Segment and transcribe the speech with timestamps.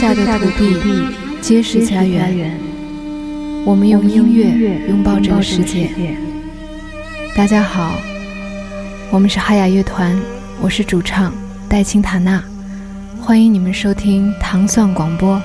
[0.00, 2.58] 下的土地皆是家园。
[3.66, 5.90] 我们用音乐拥抱这个世界。
[7.36, 7.92] 大家好，
[9.10, 10.18] 我们是哈雅乐团，
[10.62, 11.34] 我是主唱
[11.68, 12.42] 戴青塔娜，
[13.20, 15.38] 欢迎你们收听糖蒜广播。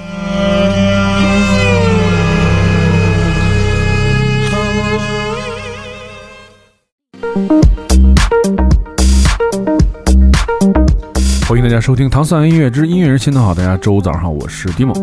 [11.65, 13.51] 大家收听《糖蒜音乐之音乐人心头好》。
[13.57, 14.93] 大家周五早上好，我是 Dimo。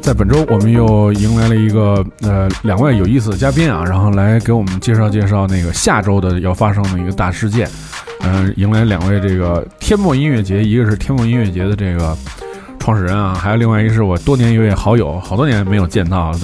[0.00, 7.70] 在本周，我们又迎来了一个呃两位有意思的嘉宾啊，然后来给我们介绍介绍那个下周的要发生的一个大事件。
[8.22, 12.18] 嗯、迎来两位这个天墨音乐节，一个是天墨音乐节的这个
[12.80, 16.38] 创始人啊，还有另外一个是我多年一位好友，好多年没有见到了。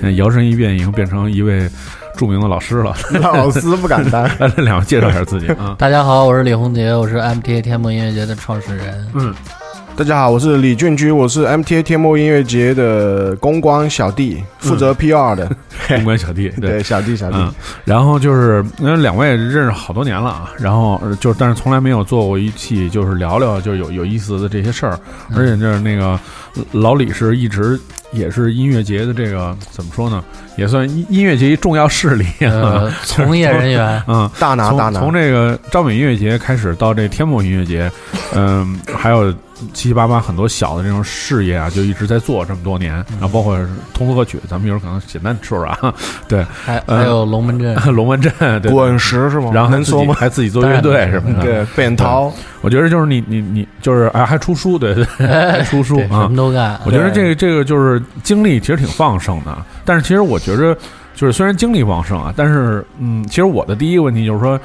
[0.00, 1.68] 对，摇身一变，已经变成一位
[2.16, 2.94] 著名的老师了。
[3.20, 4.22] 老师不敢当。
[4.38, 5.74] 来，这两位介绍一下自己啊。
[5.78, 9.06] 大家好，我是李红杰，我是 MTA 天幕音乐节的创始人。
[9.14, 9.34] 嗯，
[9.96, 15.50] 大家好，我是李俊居，我是 MTA 天幕音乐节的公关小弟，负责 PR 的。
[15.88, 17.36] 公关小弟，对对，小弟小弟。
[17.38, 17.52] 嗯，
[17.84, 24.98] 然后就是那两位认识好多年了啊，然后呃就是但是从来没有做过一期就是聊聊就是有有意思的这些事儿，
[25.36, 26.18] 而且就是那个
[26.72, 27.78] 老李是一直
[28.14, 30.22] 也是音乐节的这个怎么说呢，
[30.56, 35.00] 也算音音乐节一重要势力呃， 从业人员，嗯，大拿大拿。
[35.00, 37.90] 从从这个张北音乐节开始到这天幕音乐节，
[38.34, 39.30] 嗯，还有
[39.72, 43.56] 七七八八很多小的这种事业啊，就一直在做这么多年，然后包括
[43.92, 45.94] 通俗歌曲，咱们一会儿可能简单说说啊，
[46.28, 49.50] 对，还还有龙门阵， 龙门阵，对，滚石是吗？
[49.52, 50.14] 然后还自己能说吗？
[50.18, 52.32] 还自己做乐队什么的，对，扁桃。
[52.62, 56.80] 我觉得就是你你你就是哎还出书，对对，还出书啊，什啊么，都干。
[56.86, 60.76] 我觉得这个这个就是精力其实挺旺盛的，但是其实我觉着
[61.14, 64.58] 就是虽然精力旺盛啊，但是嗯，其实我的第一个问题就是说，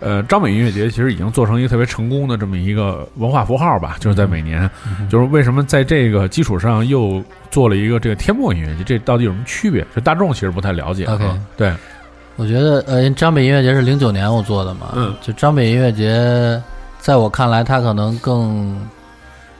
[0.00, 4.68] 呃，张北音乐节其实已经做成一个特别成功的这么一个文化符号吧，就是在每年，
[5.08, 9.86] 就是为什么在这个基础上又做了一个这个天幕音乐节，这到底有什么区别？
[9.94, 11.06] 就大众其实不太了解
[11.56, 11.72] 对，
[12.36, 16.60] 我觉得呃，张北音乐节是零九年我做的嘛，嗯，就张北音乐节，
[16.98, 18.76] 在我看来，它可能更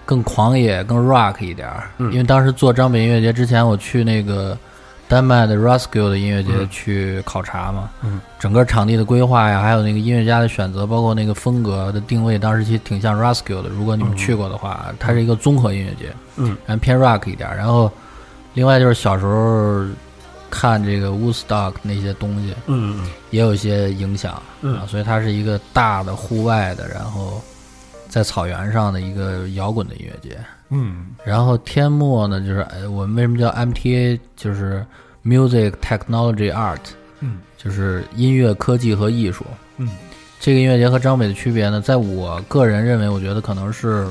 [0.05, 1.91] 更狂野、更 rock 一点儿。
[1.99, 2.11] 嗯。
[2.13, 4.57] 因为当时做张北音乐节之前，我去那个
[5.07, 6.69] 丹麦的 Roskilde 的音乐节嗯。
[6.71, 13.69] 去考察嘛，嗯，整个场地的规划呀，还有那个音乐家的选择，包括那个风格的定位，当时其实挺像 Roskilde 的。
[13.69, 17.57] 如果你们去过的话，它是一个综合音乐节，嗯，然后偏 rock 一点儿。
[17.57, 17.91] 然后，
[18.55, 19.85] 另外就是小时候
[20.51, 23.07] 看这个 Woodstock 那些东西，嗯。
[23.31, 24.77] 也有一些影响，嗯。
[24.77, 27.43] 啊，所以它是一个大的户外的，然后
[28.15, 30.39] 在草原上的一个摇滚的音乐节。
[30.71, 34.87] 嗯然后天幕呢，就是呃我们为什么叫 MTA，就是
[35.25, 36.79] Music Technology Art，
[37.19, 39.45] 嗯，就是音乐科技和艺术。
[39.79, 39.89] 嗯，
[40.39, 44.07] 这个音乐节和张北的区别呢，在我个人认为，我觉得可能是，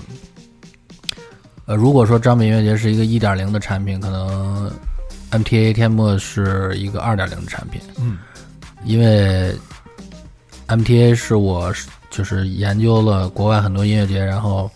[1.66, 4.70] 呃，如果说张北音乐节是一个一点零的产品，可能
[5.32, 7.80] MTA 天幕是一个二点零的产品。
[8.00, 8.18] 嗯
[8.84, 9.56] 因为
[10.68, 14.70] MTA 是我是就是研究了国外很多音乐节，然后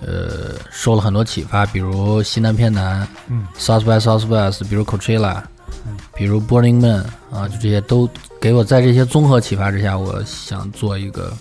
[0.00, 5.42] 呃受了很多启发，比如西南偏南，嗯，South by Southwest，比如 Coachella，
[6.16, 8.08] 比如 Burning Man 啊，就这些都
[8.40, 11.32] 给我在这些综合启发之下，我想做一个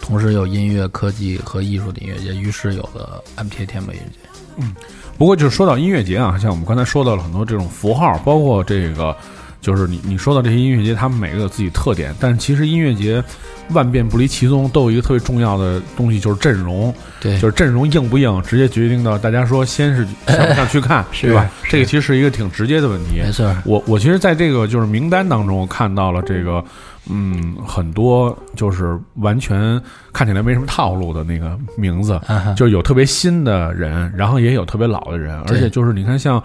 [0.00, 4.18] 同时有音乐、科技和艺术的音乐节，于是有了 MTA 天幕音乐节。
[4.56, 4.74] 嗯。
[5.18, 9.16] 不过，就是说到音乐节啊，像我们刚才说到了很多这种符号，包括这个，
[9.60, 13.22] 就是你你说到这些音乐节，他们每个有自己特点，但其实音乐节
[13.70, 21.50] 万变不离其宗，都有一个特别重要的东西，就是阵容，对，就是阵容硬不硬，直接决定到大家说先是想不想去看， 对吧？
[21.64, 23.20] 这个其实是一个挺直接的问题。
[23.22, 26.64] 没错，我我其实在这个就是名单当中看到了这个，
[27.10, 29.80] 嗯，很多就是完全
[30.12, 36.40] 看起来没什么套路的那个名字，啊就是有特别新的人，然后也有特别老的人，而且就是你看像。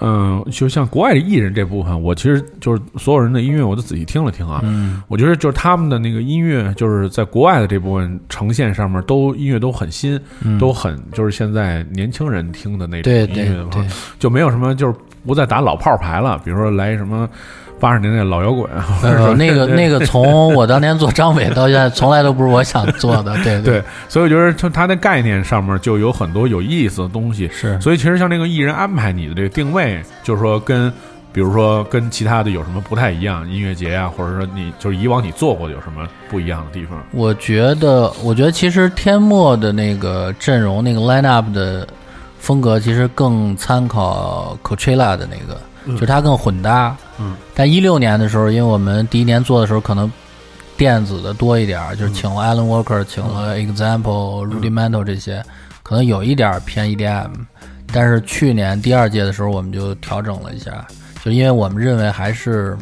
[0.00, 4.60] 嗯，就像国外的艺人这部分，我其实就是所有人的音乐，我都仔细听了听啊。
[4.64, 10.58] 嗯，我觉得就是他们的那个音乐，就是在国外的这部分呈现上面，都音乐都很新，嗯。
[10.58, 13.86] 都很就是现在年轻人听的那种音乐
[14.18, 14.94] 就没有什么就是
[15.26, 17.28] 不再打老炮牌了，比如说来什么
[17.84, 27.46] 八十年代老摇滚，啊呃，那个那个，从我当年做张伟到现在，从来都不是我想做的，对对，所以我觉得就它的概念上面就有很多有意思的东西。
[27.52, 30.90] 是，所以其实像这个艺人安排你的这个定位，就是说跟
[31.30, 36.98] 比如说跟其他的有什么不太一样，音乐节啊，或者说你就是以往你做过的有什么不一样的地方？
[37.10, 41.86] 我觉得，我觉得其实天墨的那个阵容，那个 line up 的
[42.38, 45.60] 风格，其实更参考 Coachella 的那个，
[45.92, 46.96] 就是它更混搭。
[47.18, 50.10] 嗯，但一六年的时候，因为我们第一年做的时候，可能
[50.76, 55.44] 电子的多一点儿，就是请了 Alan Walker，请了 Example、Rudimental 这些，
[55.82, 57.30] 可能有一点偏 EDM，
[57.92, 60.86] 但是去年第二届的时候我们就调整了一下，
[61.24, 62.76] 就因为我们认为还是，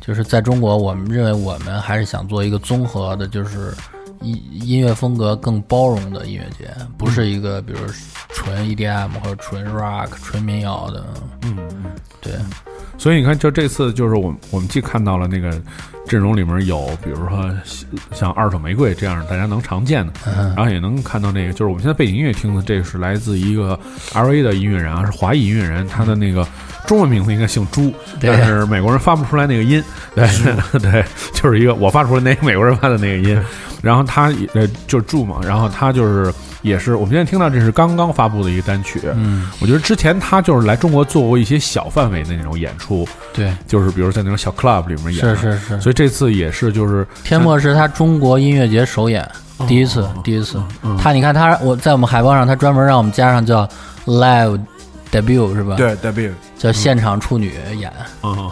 [0.00, 3.72] 就是在中国，我们认为我们还是想做一个综合的，就是
[4.20, 7.78] 音音乐风格更包容的音乐节，不是一个比如
[8.30, 11.04] 纯 EDM 或者纯 rock、纯民谣的，
[11.42, 11.84] 嗯嗯，
[12.20, 12.32] 对，
[13.02, 15.60] 所以你看，就这次就是我们我们既看到了那个
[16.06, 17.52] 阵容里面有，比如说
[18.12, 20.54] 像二手玫瑰这样大家能常见的，嗯。
[20.54, 23.76] 然后也能看到那个，就是我们现在背景音乐听的，这个是来自一个
[24.14, 26.46] L A 的音乐人啊，是华裔音乐人，他的那个
[26.86, 28.30] 中文名字应该姓朱，对。
[28.30, 29.82] 但是美国人发不出来那个音，
[30.14, 30.24] 对
[30.78, 33.36] 对，就是一个我发出来那个美国人发的那个音，
[33.82, 36.32] 然后他也呃就是朱嘛，然后他就是
[36.62, 45.80] 也是我们现在听到这是刚刚发布的一个单曲，嗯，我觉得之前他就是来中国做过一些小范围的那种演出，对，就是比如在那种小 club 里面演，是是是。
[45.80, 49.28] 所以这次也是就是天幕是他中国音乐节首演，
[49.66, 50.62] 第一次，第一次。
[50.98, 53.68] 他你看他我在我们海报上，他专门让我们加上叫
[54.06, 54.60] live
[55.10, 56.30] debut 是吧？，对，debut。
[56.56, 57.92] 叫现场处女演。
[58.22, 58.48] 嗯、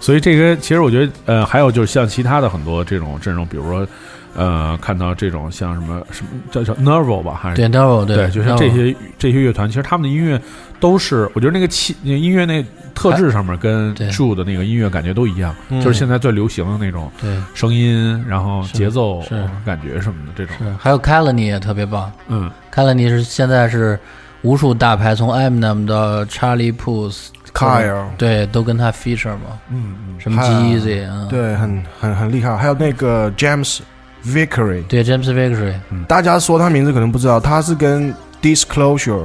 [0.00, 3.86] 所以这个其实我觉得呃，还有就是像其他的很多这种阵容，比如说
[4.34, 7.56] 呃，看到这种像什么什么叫叫 Nervo 吧，还是？
[7.56, 10.40] 对 Nervo 对，就像这些这些乐团，其实他们的音乐
[10.80, 12.64] 都是，我觉得那个气那个音乐那
[12.94, 14.08] 特质上面跟对。
[14.10, 15.80] True 的那个音乐感觉都一样，嗯。
[15.80, 17.36] 就是现在最流行的那种对。
[17.54, 22.10] 声音，然后节奏是感觉什么的这种，是，还有 Kalani 也特别棒。
[22.28, 22.50] 嗯。
[22.72, 23.98] Kalani 是现在是
[24.42, 30.20] 无数大牌，从 Eminem 到 Charlie Puth、Kyle 对，都跟他 feature 嘛，嗯嗯。
[30.20, 32.56] 什么还有 Jeezy 啊，对，很很很厉害。
[32.56, 33.80] 还有那个 James
[34.24, 35.74] Vickery，对 James Victory，
[36.06, 39.24] 大家说他名字可能不知道，他是跟 Disclosure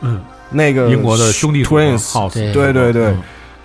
[0.00, 0.20] 嗯，
[0.50, 2.52] 那个英国的兄弟 Twins，House，对。
[2.52, 3.06] 对对对。
[3.06, 3.22] 嗯，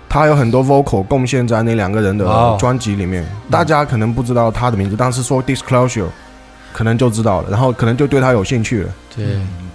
[0.08, 3.24] 他有很多 vocal 贡献在那两个人的专辑里面。
[3.50, 6.06] 大家可能不知道他的名字，但是说 Disclosure
[6.72, 8.90] 可能就知道了，然后可能就对他有兴趣了。
[9.14, 9.26] 对，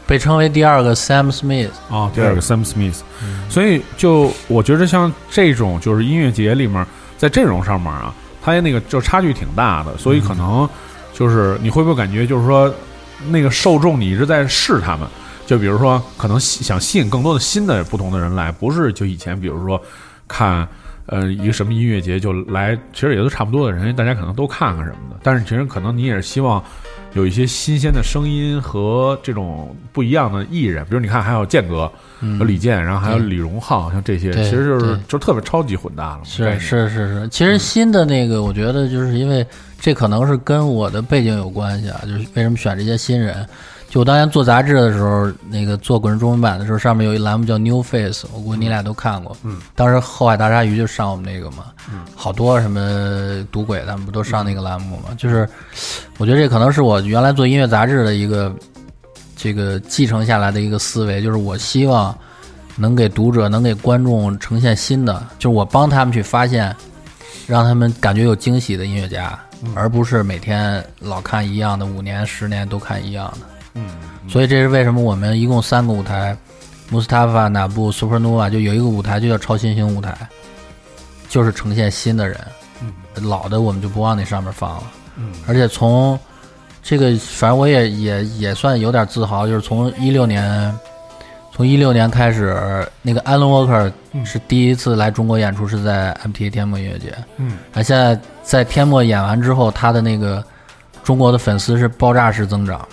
[0.08, 1.70] 被称为第二个 Sam Smith。
[1.90, 3.50] 啊，第二个 Sam Smith，嗯。
[3.50, 6.86] 所以就我觉得像这种就是音乐节里面，
[7.18, 8.14] 在阵容上面啊，
[8.46, 10.70] 它那个就差距挺大的，所以可能
[11.14, 12.72] 就是你会不会感觉就是说
[13.30, 15.08] 那个受众你一直在试他们，
[15.48, 19.82] 就比如说可能想吸引更多的新的不同的人来，不是就以前比如说
[20.28, 20.68] 看。
[21.08, 25.20] 呃，一个什么音乐节就来，其实也都差不多的人，大家可能都看看什么的。
[25.22, 26.60] 但是其实可能你也是希望
[27.16, 31.90] 有一些新鲜的声音和这种不一样的艺人，比如你看还有剑哥，
[32.20, 36.20] 嗯有李健，然后还有李荣浩，像这些，其实就是就特别超级混搭了。
[36.26, 39.48] 是是是是，其实新的那个，我觉得就是因为
[39.80, 43.48] 这可能是跟我的背景有关系啊，就是为什么选这些新人。
[43.96, 49.38] 就我当年做杂志的时候，那个做滚石中文版的时候，上面有一栏目叫 New Face，我估计你俩都看过。
[49.42, 55.16] 嗯，当时后海大鲨鱼就上我们那个嘛，嗯，好多什么赌鬼他们不都上那个栏目嘛？
[55.18, 55.48] 就是
[56.18, 58.54] 我觉得这可能是我原来做音乐杂志的一个
[59.34, 62.14] 这个继承下来的一个思维，就是我希望
[62.76, 66.76] 能给读者、能给观众呈现新的，就是我帮他们去发现，
[67.48, 69.40] 让他们感觉有惊喜的音乐家，
[69.74, 73.55] 而不是每天老看一样的，五年、十年都看一样的。
[73.76, 73.86] 嗯，
[74.28, 76.36] 所以这是为什么我们一共三个舞台
[76.92, 80.18] ，Mustafa、哪部、Supernova 就有一个舞台就叫超新星舞台，
[81.30, 82.40] 就是呈现新的人，
[82.82, 84.84] 嗯老的我们就不往那上面放了。
[85.18, 86.18] 嗯，而且从
[86.82, 90.74] 这个，反正我也也也算有点自豪，就是从一六年，
[91.52, 93.92] 从一六年开始，那个 Alan Walker
[94.26, 97.14] 是第一次来中国演出，是在 MTA 天幕音乐节。
[97.38, 100.44] 嗯，而现在在天幕演完之后，他的那个
[101.04, 102.88] 中国的粉丝是爆炸式增长。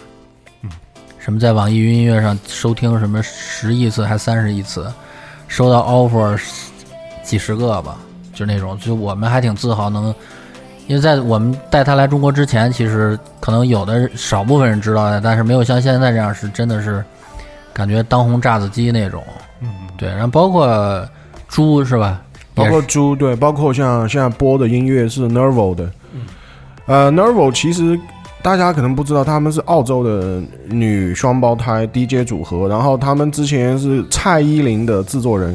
[1.22, 4.92] 嗯，什么在网易云音乐上收听什么十亿次还三十亿次，
[5.46, 6.40] 收到 offer
[7.22, 7.96] 几十个吧，
[8.34, 10.14] 就那种，就我们还挺自豪能。
[10.88, 17.02] 因为在我们带他来中国之前，其实可能有的少部分人知道他，但是没有像现在这样是真的是
[17.72, 19.22] 感觉当红炸子鸡那种。
[19.60, 21.08] 嗯，对，然后包括
[21.46, 22.20] 猪是吧？
[22.52, 25.90] 包括猪对，包括像现在播的音乐是 Nervo 的，
[26.86, 27.98] 呃，Nervo 其实
[28.42, 35.54] 大家可能不知道，他们是澳洲的女双胞胎 DJ 组合，然后他们之前是蔡依林的制作人。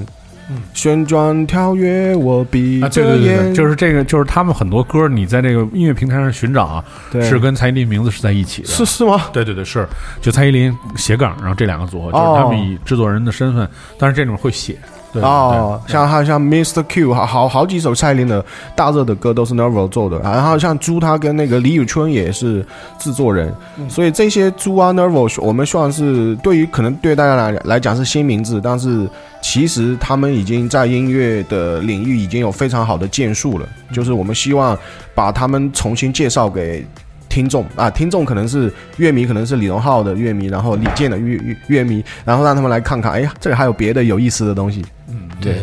[0.50, 8.70] 嗯旋转跳跃，我闭啊，对着对对对，眼，就是这个，就是他们很多歌，你在这个音乐平台上寻找啊，对是跟蔡依林名字是在一起的。
[8.70, 9.24] 是是吗？
[9.34, 9.86] 对对对，是
[10.22, 14.78] 就蔡依林斜杠，然后这两个组合，就是哦他们以制作人的身份，但是这种会写。
[15.20, 16.84] 对哦，对像还有像 Mr.
[16.88, 18.44] Q，好好好几首蔡依林的
[18.76, 22.66] 大热的歌都是 Nervo 做的，然后像猪他跟那个李宇春也是
[23.00, 23.54] 制作人，
[23.90, 29.10] 所以这些猪啊 Nervo 我们算是对于可能对大家来来讲是新名字，但是
[29.42, 34.78] 其实他们已经在音乐的领域已经有非常好的建树了，就是我们希望
[35.16, 36.86] 把他们重新介绍给。
[37.30, 44.84] 听众啊，听众可能是乐迷，可能是李荣浩的乐迷，然后李健的乐乐乐迷，然后让他们来看看，哎呀，这里还有别的有意思的东西。
[45.08, 45.62] 嗯，对，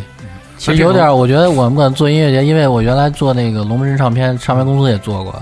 [0.57, 5.35] 其实有点，我觉得我们可能做音乐节，因为我原来做那个龙门阵唱片，唱片公司也做过，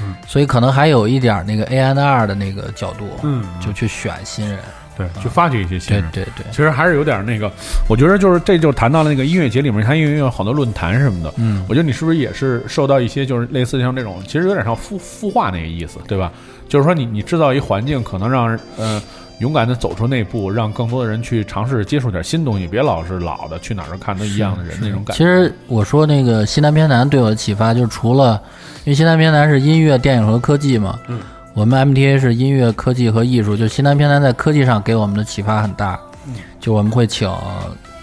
[0.00, 4.58] 嗯所以可能还有一点那个 A N R 的那个角度，嗯，就去选新人。
[4.96, 6.04] 对，去发掘一些新人。
[6.12, 7.48] 对对对，其实还是有点那个，
[7.88, 16.32] 我觉得就是这就谈到了那个音乐节里面，它因为有好多论坛什么的，嗯我觉得你是不是也是受到一些就是类似像这种，其实有点像孵孵化那个意思，对吧？
[16.68, 19.00] 就是说你你制造一环境，可能让呃
[19.38, 25.12] 勇敢的走出那一步，让更多的人去尝试接触点新东西，别老是老的去哪儿都看都一样的人那种感觉。
[25.14, 28.40] 其实我说那个西南偏南对我的启发，就是除了
[28.84, 31.20] 因为西南偏南是音乐、电影和科技嘛，嗯，
[31.54, 37.32] 我们 MTA 是音乐、科技和艺术，就西南偏南在科技上给我们的启发很大，嗯，就我们会请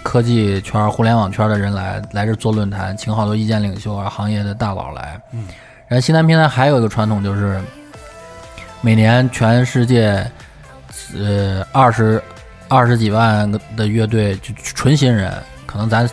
[0.04, 5.46] 科技圈、互联网圈的人来来这做论坛，请好多意见领袖啊、行业的大佬来，嗯，
[5.88, 7.60] 然后西南偏南还有一个传统就是
[8.82, 10.26] 每年全世界
[11.18, 12.22] 呃二十
[12.68, 15.32] 二十几万个的乐队就纯新人，
[15.66, 16.10] 可能咱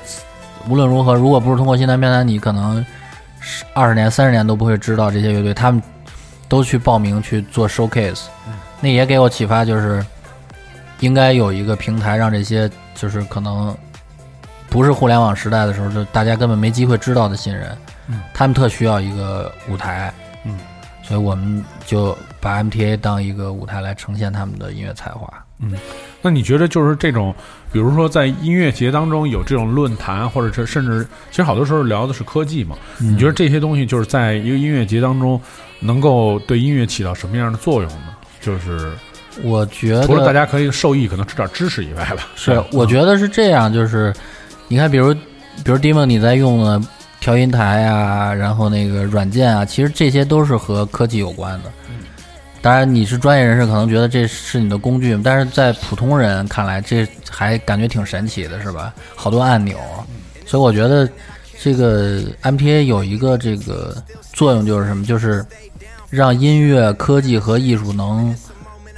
[0.68, 2.84] 无论如何，如果不是通过新南片单，你可能
[3.74, 5.82] 二十年、三十年都不会知道这些乐队，他们
[6.48, 8.24] 都去报名去做 showcase，、
[8.80, 10.04] 那也给我启发，就是
[11.00, 13.76] 应该有一个平台，让这些就是可能
[14.68, 17.76] 不是互联网时代的时候，就大家根本没机会知道的新人，
[18.08, 18.20] 嗯。
[18.32, 20.12] 他们特需要一个舞台，
[20.44, 20.58] 嗯，
[21.02, 25.32] 所以我们就把 MTA 当一个舞台来呈现他们的音乐才华。
[25.60, 25.74] 嗯
[26.20, 27.32] 那你觉得就是这种，
[27.72, 32.76] 比如说在音乐节当中有这种论坛，或者是甚至其实好多时候聊的是科技嘛？
[32.98, 35.40] 你觉得这些东西就是在一个音乐节当中
[35.80, 38.14] 能够对音乐起到什么样的作用呢？
[38.40, 38.90] 就是
[39.42, 42.28] 我觉得除了大家可以受益，可能吃点知识以外吧。
[42.34, 44.12] 是，嗯我觉得是这样，就是
[44.68, 45.14] 你看，比如
[45.64, 46.80] 比如 Dimon 你在用的
[47.20, 51.72] 调音台啊，然后那个软件啊，其实这些都是和科技有关的。
[52.62, 58.94] 当然，你是专业人士，可能觉得这是你的工具，但是在普通人看来，这还感觉挺神奇的，是吧？
[59.16, 59.76] 好多按钮，
[60.46, 61.08] 所以我觉得
[61.60, 63.96] 这个 MPA 有一个这个
[64.32, 65.04] 作用，就是什么？
[65.04, 65.44] 就是
[66.08, 68.32] 让音乐、科技和艺术能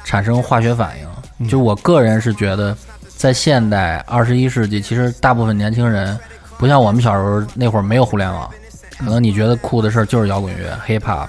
[0.05, 1.49] 产生化学反应。
[1.49, 2.77] 就我个人是觉得，
[3.17, 6.19] 在现代二十一世纪，其实大部分年轻人
[6.59, 8.51] 不像我们小时候那会儿没有互联网，
[8.99, 11.27] 可能你觉得酷的事儿就是摇滚乐、hip hop，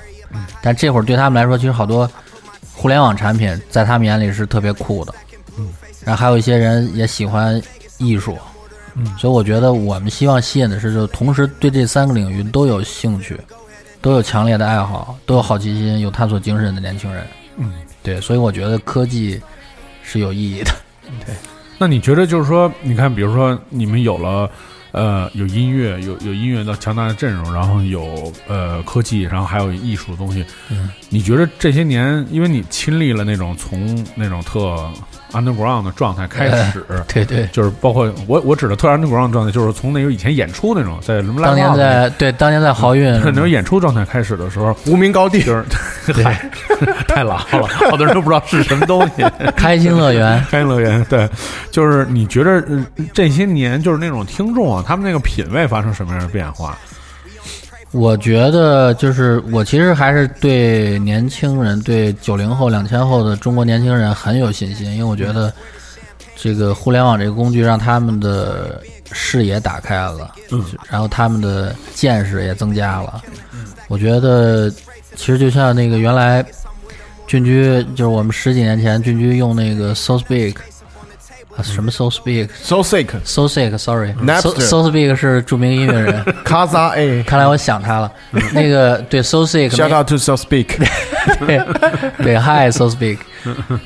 [0.62, 2.10] 但这会儿对他们来说，其实好多
[2.86, 5.16] 互联网产品在他们眼里是特别酷的。
[5.58, 5.70] 嗯
[6.04, 7.60] 然后还有一些人也喜欢
[7.98, 8.38] 艺术，
[8.94, 13.42] 嗯所以我觉得我们希望吸引的是，就同时对这三个领域都有兴趣，
[14.02, 17.26] 都有强烈的爱好，都有好奇心、有探索精神的年轻人。
[17.58, 17.74] 嗯，
[18.04, 19.42] 对，所以我觉得科技
[20.04, 20.72] 是有意义的。
[21.26, 21.34] 对
[21.80, 24.48] 那你觉得就是说，你看，比如说你们有了。
[24.96, 30.46] 呃，有音乐，有有音乐的强大的阵容，然后有呃科技，然后还有艺术的东西。
[30.72, 34.90] 嗯，你觉得这些年，因为你亲历了那种从那种特
[35.32, 43.12] underground 的状态开始，对对，就是包括我我指的特 underground 状态，就是从那个以前演出那种，在什么当年在对当年在豪运。
[43.26, 45.44] 那种演出状态开始的时候，无名高地。
[45.44, 45.64] 就是
[46.24, 46.50] 嗨，
[47.08, 49.26] 太老了，好多人都不知道是什么东西。
[49.56, 51.30] 开心乐园，开心乐园，对，
[51.72, 56.78] 就是你觉得、呃这些年就是那种听众啊，他们那个品味发生什么样的变化？
[57.96, 65.52] 我觉得就是我其实还是对年轻人，对九零后、两千后的中国年轻人很有信心，因为我觉得
[66.36, 68.82] 这个互联网这个工具让他们的
[69.14, 73.24] 视野打开了，嗯，然后他们的见识也增加了。
[73.88, 74.70] 我觉得
[75.16, 76.46] 其实就像那个原来
[77.28, 80.58] 俊居，就是我们十几年前俊居用那个 So Speak。
[80.58, 80.75] 啊，
[81.64, 87.24] 什么 So Speak So sick，So Sick，Sorry，So So Speak 是著名音乐人， 卡扎 A。
[87.24, 88.12] 看来我想他了。
[88.54, 90.68] 那个对 So Sick，Shout out to So Speak，
[91.46, 91.62] 对
[92.24, 93.18] 对，Hi So Speak。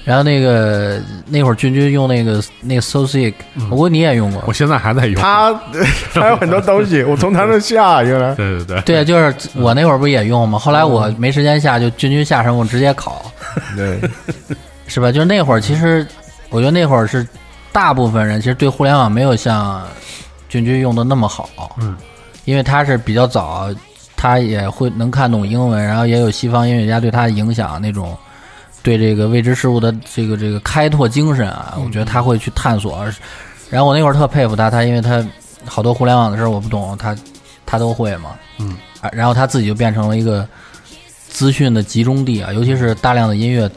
[0.05, 3.33] 然后那个那会儿君君用那个那个 So Sick，
[3.69, 4.53] 我估计你也用过我。
[4.53, 5.15] 现在还在用。
[5.21, 5.53] 他
[6.13, 8.33] 他有很多东西，我从他那下原来。
[8.35, 10.57] 对对对，对，就是我那会儿不也用吗？
[10.57, 13.15] 后来我没时间下，就君君下什么我直接拷，
[13.75, 13.99] 对，
[14.87, 15.11] 是吧？
[15.11, 16.07] 就是那会儿，其实
[16.49, 17.27] 我觉得那会儿是
[17.71, 19.85] 大部分人其实对互联网没有像
[20.47, 21.95] 君君用的那么好，嗯，
[22.45, 23.69] 因为他是比较早，
[24.15, 28.17] 他也会能看懂英文，然后也有西方音乐家对他的影响，那种
[28.81, 33.05] 对这个未知事物的这个这个开拓精神啊，我觉得他会去探索。
[33.69, 35.23] 然后我那会儿特佩服他，他因为他
[35.65, 37.15] 好多互联网的事儿我不懂，他
[37.65, 40.47] 他都会嘛，嗯啊，然后他自己就变成了一个
[41.27, 43.69] 资讯的集中地啊，尤其是大量的音乐。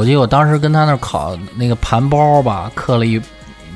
[0.00, 3.20] 我记得我当时跟他那儿考那个盘包吧，刻了一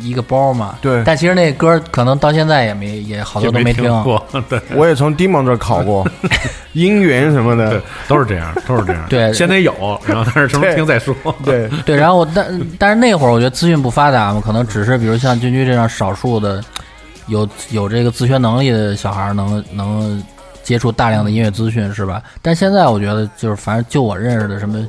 [0.01, 0.77] 一个包嘛。
[0.81, 4.03] 对但其实那歌可能到现在也没也好多都也没听。
[4.03, 6.07] 过，对我也从 Demon 这儿考过
[6.73, 9.05] 音源什么对的，，都是这样，都是这样。
[9.11, 11.15] 对先得有，然后但是什么时候听再说。
[11.45, 16.65] 对， 对，然后我但但是那会儿我觉得资讯不发达嘛，可能只是比如像军军这样少数的
[17.27, 20.23] 有有这个自学能力的小孩儿能能
[20.63, 22.23] 接触大量的音乐资讯，是吧？
[22.41, 24.85] 但现在我觉得就是反正就我认识的什么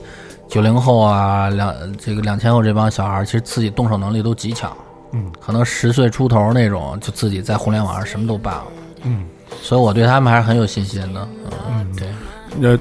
[0.47, 4.75] 九零后啊，两这个两千后这帮小孩，其实自己动手能力都极强，
[5.11, 8.63] 嗯，可能十岁出头那种就自己在互联网上什么都办了，
[9.03, 9.25] 嗯，
[9.61, 11.27] 所以我对他们还是很有信心的，
[11.69, 12.07] 嗯，对。
[12.61, 12.79] 呃，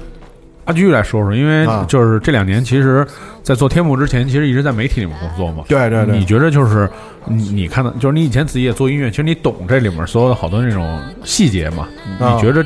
[0.65, 1.85] 阿居来说说，因为啊。
[1.87, 3.05] 就是这两年，其实，
[3.43, 5.65] 在做天幕之前，其实一直在媒体里面工作嘛。
[5.67, 6.89] 对对对你觉得就是
[7.25, 11.87] 你你看到，就是你以前自己也做音乐，其实你懂这里面所有的好多那种细节嘛？
[12.19, 12.35] 啊。
[12.35, 12.65] 你觉得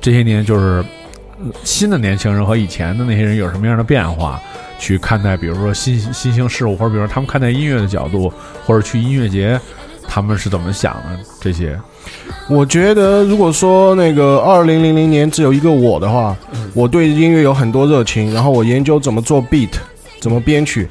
[0.00, 0.84] 这些年就是呃
[1.64, 4.40] 新的年轻人和以前的那些人有什么样的变化？
[4.80, 8.32] 去看待，比如说新新兴事物，或者比如说他们看待音乐的角度，
[8.64, 9.60] 或者去音乐节，
[10.06, 11.18] 他们是怎么想的？
[11.40, 11.76] 这些，
[12.48, 16.36] 我觉得，如果说那个二零零零年只有一个我的话，
[16.74, 19.70] 我对音乐有很多热情，然后我研究怎么做 beat，
[20.20, 20.88] 怎么编曲，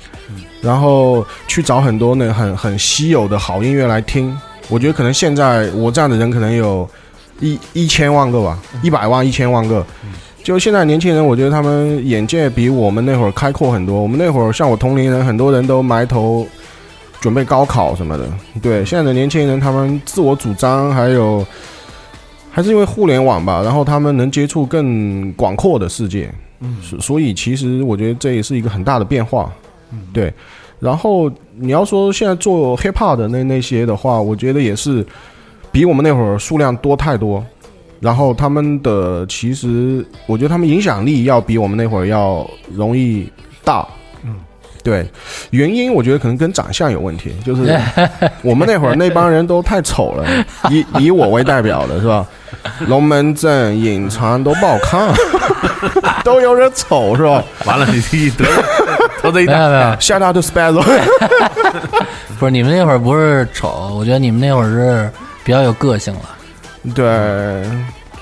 [0.60, 4.38] 然后去找很多那很很稀有的好音乐来听。
[4.68, 6.86] 我觉得可能现在我这样的人可能有
[7.39, 9.86] 一一千万个吧，一百万、一千万个。
[10.48, 14.01] 就现在年轻人，我觉得他们眼界比我们那会儿开阔很多。
[14.01, 16.48] 我们那会儿像我同龄人，很多人都埋头
[17.20, 18.25] 准备高考什么的。
[18.62, 21.46] 对，现在的年轻人，他们自我主张，还有
[22.50, 26.34] 还是因为互联网吧，然后他们能接触更广阔的世界。
[26.62, 29.51] 嗯，所以其实我觉得这也是一个很大的变化。
[29.92, 30.34] 嗯，对。
[30.80, 35.06] 然后你要说现在做 hip hop 的那那些的话，我觉得也是
[35.74, 37.46] 比我们那会儿数量多太多。
[38.00, 43.32] 然后他们的其实，我觉得他们影响力要比我们那会儿要容易
[43.63, 43.88] 大。
[44.24, 44.36] 嗯，
[44.84, 45.10] 对，
[45.51, 47.80] 原因我觉得可能跟长相有问题，就是
[48.42, 50.25] 我们那会儿那帮人都太丑了，
[50.70, 52.25] 以以我为代表的是吧？
[52.88, 55.13] 龙门阵、隐藏都不好看，
[56.24, 58.46] 都有点丑是吧完了，你一得
[59.22, 60.81] 得罪一大没有没有，？Shout out to Spazzo，
[62.40, 65.12] 不是你们那会儿不是丑，我觉得你们那会儿是
[65.44, 66.22] 比较有个性了。
[66.93, 67.63] 对，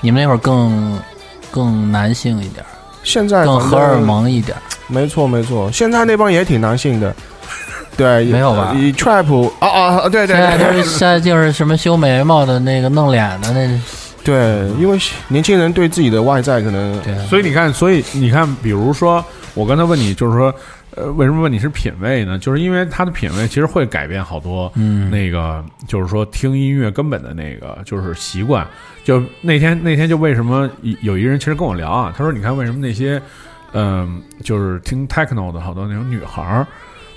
[0.00, 0.98] 你们那会儿更
[1.50, 2.68] 更男性一点儿，
[3.02, 4.60] 现在更荷尔，蒙一点儿。
[4.88, 7.14] 没错没错，现在那帮也挺男性的。
[7.96, 8.74] 对，没有吧？
[8.76, 13.80] 以 trap 啊啊，对对现在就对是现在就是什么修眉毛的那个弄脸的那，
[14.22, 14.98] 对，因为
[15.28, 19.24] 年轻人对自己的外在可能对，所以你看，所以你看，比如说，
[19.54, 20.54] 我刚才问你，就是说，
[20.96, 22.38] 呃，为什么问你是品味呢？
[22.38, 28.66] 就是因为他的品味其实会改变好多，嗯，那个就是说听音乐根本的那个就是习惯。
[29.04, 33.20] 就那天那天就为什么有有一个人其实跟我聊啊，他说你看为什么那些
[33.72, 36.66] 嗯、就是听 techno 的好多那种女孩儿。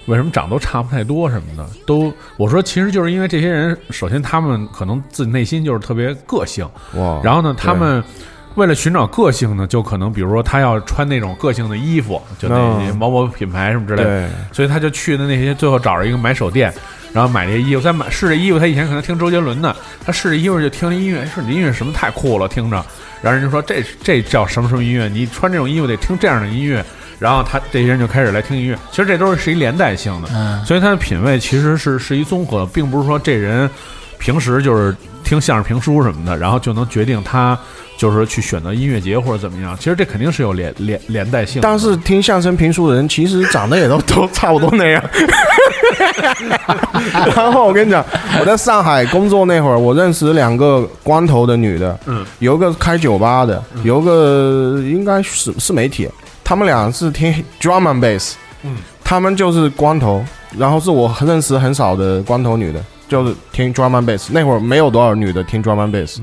[0.06, 1.70] 为什么长都差不太多什么的？
[1.86, 8.04] 都我说，其实就是因为这些人，首先他们可能自己内心就是特别个性，哇，然后呢，他们
[8.60, 16.72] 为了寻找个性呢，就可能比如说他要穿那种个性的衣服，就那些嗯某某品牌什么之类的，对所以他就去的那些，最后找着一个买手店，
[17.13, 17.82] 然后买这些衣服。
[17.82, 22.76] 再买试这衣服，他以前可能听周杰伦的，他试这衣服就听音乐，说你音乐什么太酷了，听着。
[23.22, 25.08] 然后人就说这这叫什么什么音乐？
[25.08, 26.86] 你穿这种衣服得听这样的音乐。
[27.19, 30.30] 然后他这些人就开始来听音乐，其实这都是是一连带性的。
[30.34, 33.69] 嗯，所以他的品味其实是是一综合，并不是说这人
[34.17, 34.95] 平时就是
[35.30, 37.56] 听相声评书什么的，然后就能决定他
[37.96, 39.78] 就是去选择音乐节或者怎么样。
[39.78, 41.62] 其实这肯定是有连连连带性。
[41.62, 45.04] 但是听相声评书的人，其实长得也都 都差不多那样。
[47.36, 48.04] 然后我跟你讲，
[48.39, 56.10] 我在上海工作那会儿，我认识两个光头的女的，嗯，有一个开酒吧的，有一个应该是是媒体，
[56.44, 60.26] 他们俩是听 drum and bass，嗯，他们就是光头，
[60.58, 66.22] 然后是我认识很少的光头女的，就是听 drum and bass，那会儿没有多少女的听 drum and bass，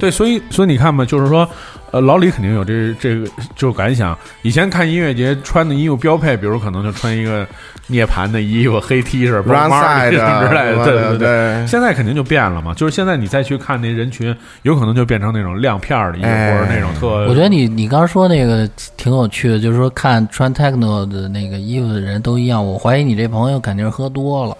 [0.00, 1.48] 对，所以所以你看嘛，就是说，
[1.90, 4.16] 呃，老李肯定有这这个就感想。
[4.42, 7.46] 以前看音乐节穿的衣服标配，比如可能就穿一个
[7.86, 11.66] 涅槃的衣服、黑 T 恤、包赛什么之类的，对对对对。
[11.66, 17.08] 现在肯定就变了嘛，就是现在你再去看那人群，有可能就变成那种亮片儿的衣服，哎或者那种特。
[17.26, 24.56] 我觉得你你刚刚说那个挺有趣的，就是说看穿 techno 的那个衣服的人都一样，我怀疑你这朋友肯定是喝多了，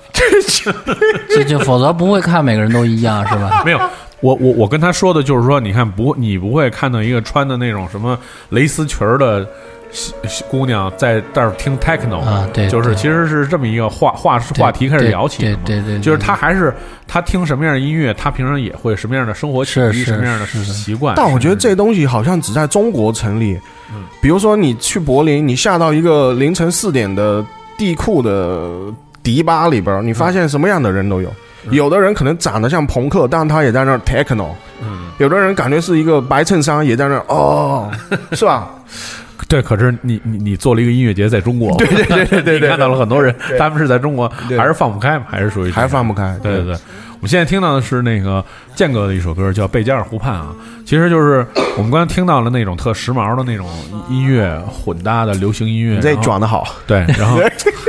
[1.34, 3.62] 就就否则不会看每个人都一样，是吧？
[3.64, 3.80] 没有，
[4.20, 9.46] 我我我跟他说的就是说，你看不，你不会看到一个穿的那种什么蕾丝裙儿的
[9.90, 15.60] 小小姑娘在那儿听 techno 啊对就是其实是这么一个话话话题开始聊起的嘛。
[15.64, 16.74] 对对对对就是他还是
[17.06, 21.14] 他听什么样的音乐，他平常也会什么样的生活起居，是是什么样的习惯。
[21.16, 23.58] 但我觉得这东西好像只在中国成立。
[23.90, 27.42] 嗯比如说你去柏林，你下到一个凌晨四点的
[27.78, 31.32] 地库的迪吧里边儿，你发现什么样的人都有。
[31.70, 34.48] 有的人可能长得像朋克，但他也在那儿 techno。
[34.80, 37.90] 嗯，有的人感觉是一个白衬衫，也在那儿哦，
[38.32, 38.70] 是吧？
[39.48, 46.38] 对，可是你你你做了一个音乐节，在中国，对对对对对 你看到了很多人，他们是在中国，还是放不开嘛，还是属于还放不开。
[46.42, 46.76] 对对对，
[47.18, 48.44] 我们现在听到的是那个
[48.76, 50.54] 健哥的一首歌，叫《贝加尔湖畔》啊。
[50.86, 51.44] 其实就是
[51.76, 53.68] 我们刚才听到了那种特时髦的那种
[54.08, 57.40] 音乐混搭的流行音乐，你这然后转的好，对，然后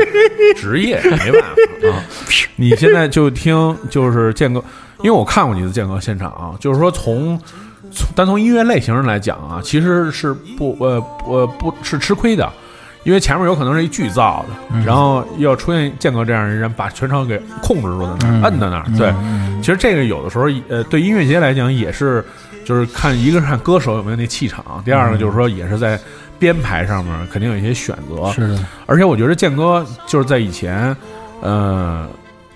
[0.58, 1.48] 职业没办法
[1.92, 2.04] 啊。
[2.56, 4.64] 你现在就听就是健哥，
[5.04, 7.40] 因为我看过你的健哥现场啊，就是说从
[7.92, 12.52] 从单从音乐类型上来讲啊，其实是不呃呃不是吃亏的。
[13.04, 18.44] 因为前面有可能是一剧造的，然后要出现健哥这样的人，把全场给控制住在那儿，嗯。
[18.44, 18.86] 摁在那儿。
[18.98, 19.14] 对，
[19.62, 22.24] 其实这个有的时候，呃，对音乐节来讲也是，
[22.66, 26.00] 就是看一个是看歌手有没有那气场，第二个就是说也是在
[26.38, 28.30] 编排上面肯定有一些选择。
[28.32, 28.48] 是。
[28.50, 30.96] 的，而且我觉得健哥就是在以前，
[31.42, 32.08] 呃，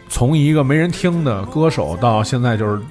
[0.09, 2.81] 从一个没人听的歌手到现在就是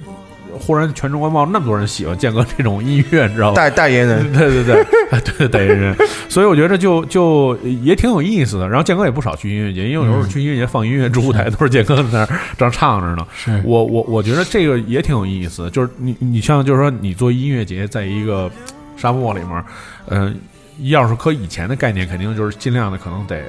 [0.59, 3.55] 忽然全中国冒那么多人喜欢建哥这种音乐，你知道吗？
[3.55, 5.95] 代代言人，对对对，哎 对代言人，
[6.29, 8.67] 所以我觉得就就也挺有意思的。
[8.67, 13.27] 然后建哥也不少去音乐节，因为有时候去音乐节放音乐主舞台都是建哥在那儿正唱着呢。
[13.35, 18.49] 是我我我觉得这个也挺有意思，就是你你像就是说你做音乐节，在一个
[18.95, 19.63] 沙漠里面，
[20.07, 20.35] 嗯、
[20.83, 23.41] 要是搁以前的概念，肯定就是尽量的可能得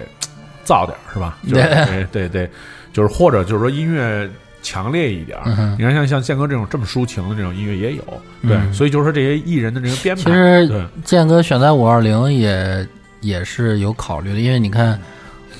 [0.64, 1.36] 造点儿是吧？
[1.48, 1.62] 就是
[2.10, 2.50] 对对对，
[2.92, 4.28] 就是或者就是说音乐
[4.64, 5.38] 强烈一点
[5.78, 8.02] 你看像像健哥这种这么抒情的这种音乐也有，
[8.42, 8.74] 对，嗯。
[8.74, 12.84] 所以就是说这些艺人的这个编排，其实对，健哥选在五二零也
[13.20, 14.98] 也是有考虑的，因为你看，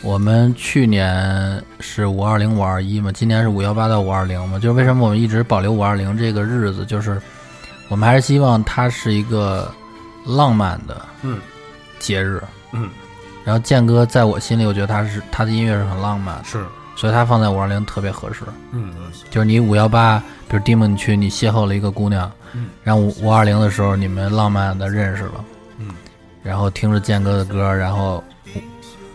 [0.02, 7.20] 我们去年是五二零五二一嘛，今年是五幺八到五二零嘛，就是为什么我们一直保留五二零这个日子，就是
[7.88, 9.72] 我们还是希望它是一个
[10.26, 11.38] 浪漫的嗯。
[12.00, 12.90] 节日，嗯，
[13.44, 16.62] 然后健哥在我心里，我觉得他是他的音乐是很浪漫的，是，
[16.96, 18.40] 所以它放在五二零特别合适。
[18.72, 18.92] 嗯。
[19.30, 22.66] 就是你五幺八，比如 Dimon 你去，你邂逅了一个姑娘，嗯。
[22.82, 25.44] 然后五五二零的时候你们浪漫的认识了，
[25.78, 25.88] 嗯，
[26.42, 28.22] 然后听着健哥的歌，然后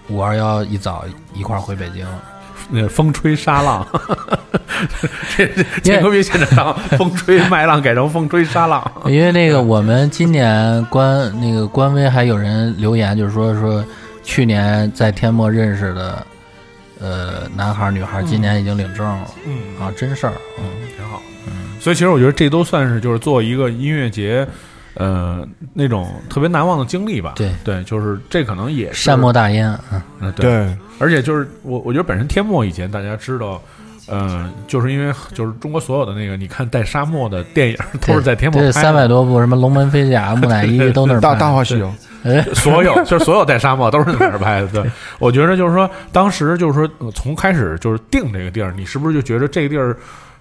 [0.08, 2.06] 五五二幺一早一块儿回北京，
[2.70, 3.88] 那风吹沙浪，
[5.38, 5.48] 这
[5.84, 13.86] 这别现在当风吹麦浪改成风吹沙浪，因为那个我们今年官那个官微还有人留言，就是说说
[14.24, 16.26] 去年在天漠认识的
[17.00, 19.80] 呃男孩儿女孩儿，今年已经领证了、嗯。
[19.80, 20.66] 啊，真事儿，嗯。
[20.96, 21.22] 挺好。
[21.48, 24.46] 嗯所以其实我觉得这都算是就是做一个音乐节，
[24.96, 27.34] 呃，那种特别难忘的经历吧。
[27.36, 27.52] 对。
[27.64, 29.78] 对，就是这可能也是善莫大焉，
[30.20, 30.32] 嗯。
[30.34, 33.62] 对，而且就是我我觉得本身天漠以前大家知道。
[34.12, 41.92] 嗯，就是因为就是中国所有的那个，你看带沙漠的电影都是在天漠对，拍的三百多部什么《龙门飞甲》《木乃伊》都那儿大拍大话西游，
[42.24, 44.68] 哎， 所有就是所有带沙漠都是在那儿拍的。
[44.68, 44.84] 对，
[45.20, 49.96] 我觉得就是说，当时就是说，呃从开始就是定这个地儿，你是不是就觉得这个地儿，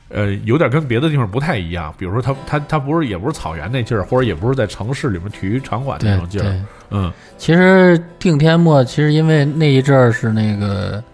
[0.08, 1.92] 呃，有点跟别的地方不太一样？
[1.98, 6.54] 比如说它，它它不是也不是草原那劲儿，或者也不是在城市里面体育场馆那种劲儿。。
[6.90, 11.04] 嗯其实定天幕，其实因为那一阵儿是那个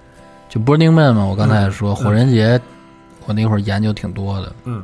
[0.54, 2.60] 就 Burning Man 嘛，我刚才也说、嗯火人节，
[3.26, 4.52] 我那会儿研究挺多的。
[4.64, 4.80] 嗯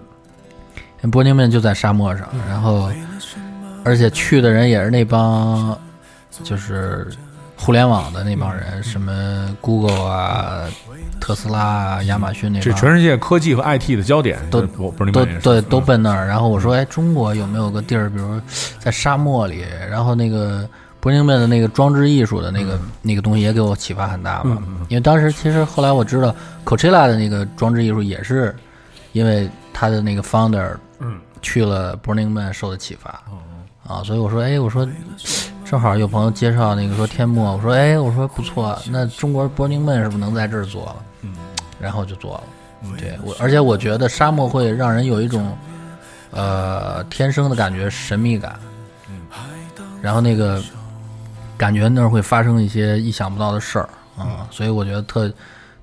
[1.03, 2.91] Burning Man 就在沙漠上，然后
[3.85, 5.79] 而且去的人也是那帮
[6.43, 7.09] 就是
[7.57, 10.65] 互联网的那帮人，什么 Google 啊、
[11.21, 12.65] 特斯拉啊、亚马逊那帮。
[12.65, 18.41] 这全世界科技和 IT 的焦点，都这我不是你都对都嗯奔那儿，然后我说，哎，中国有没有个地儿，比如
[18.81, 20.69] 在沙漠里，然后那个
[21.03, 24.63] Burning Man 的那个装置艺术的那个、那个东西也给我启发很大嘛。
[24.89, 26.35] 因为当时其实后来我知道
[26.65, 28.55] Coachella 的那个装置艺术也是
[29.13, 31.19] 因为他的那个 founder 嗯。
[31.43, 33.11] 去了 Burning Man 受的启发。
[33.31, 33.39] 哦。
[33.87, 34.87] 啊，所以我说，哎，我说
[35.65, 40.97] 正好有朋友介绍那个说天幕，我说，哎，我说不错，那中国 Burning Man 是不是能在这儿做了？
[41.23, 41.33] 嗯。
[41.81, 42.43] 然后就做了。
[42.99, 45.57] 对我，而且我觉得沙漠会让人有一种
[46.31, 48.59] 呃天生的感觉神秘感，
[49.09, 49.27] 嗯，
[50.01, 50.63] 然后那个
[51.61, 55.31] 感觉那儿会发生一些意想不到的事儿啊、所以我觉得特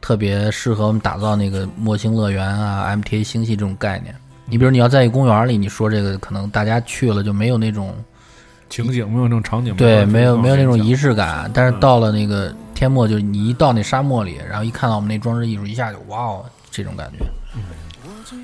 [0.01, 4.15] 特别适合我们打造那个模型乐园啊、MTA 星系这种概念。
[4.47, 7.93] 你比如你要在一个公园里，你说这个可能大家去了就没有那种
[8.69, 11.49] 情景没有那种场景，对，没有没有那种仪仪式感。
[11.53, 17.25] 但是到了那个天幕，就是你一到那沙漠里，然后一看到我们那装置艺术，一下就哇哦，这种感觉。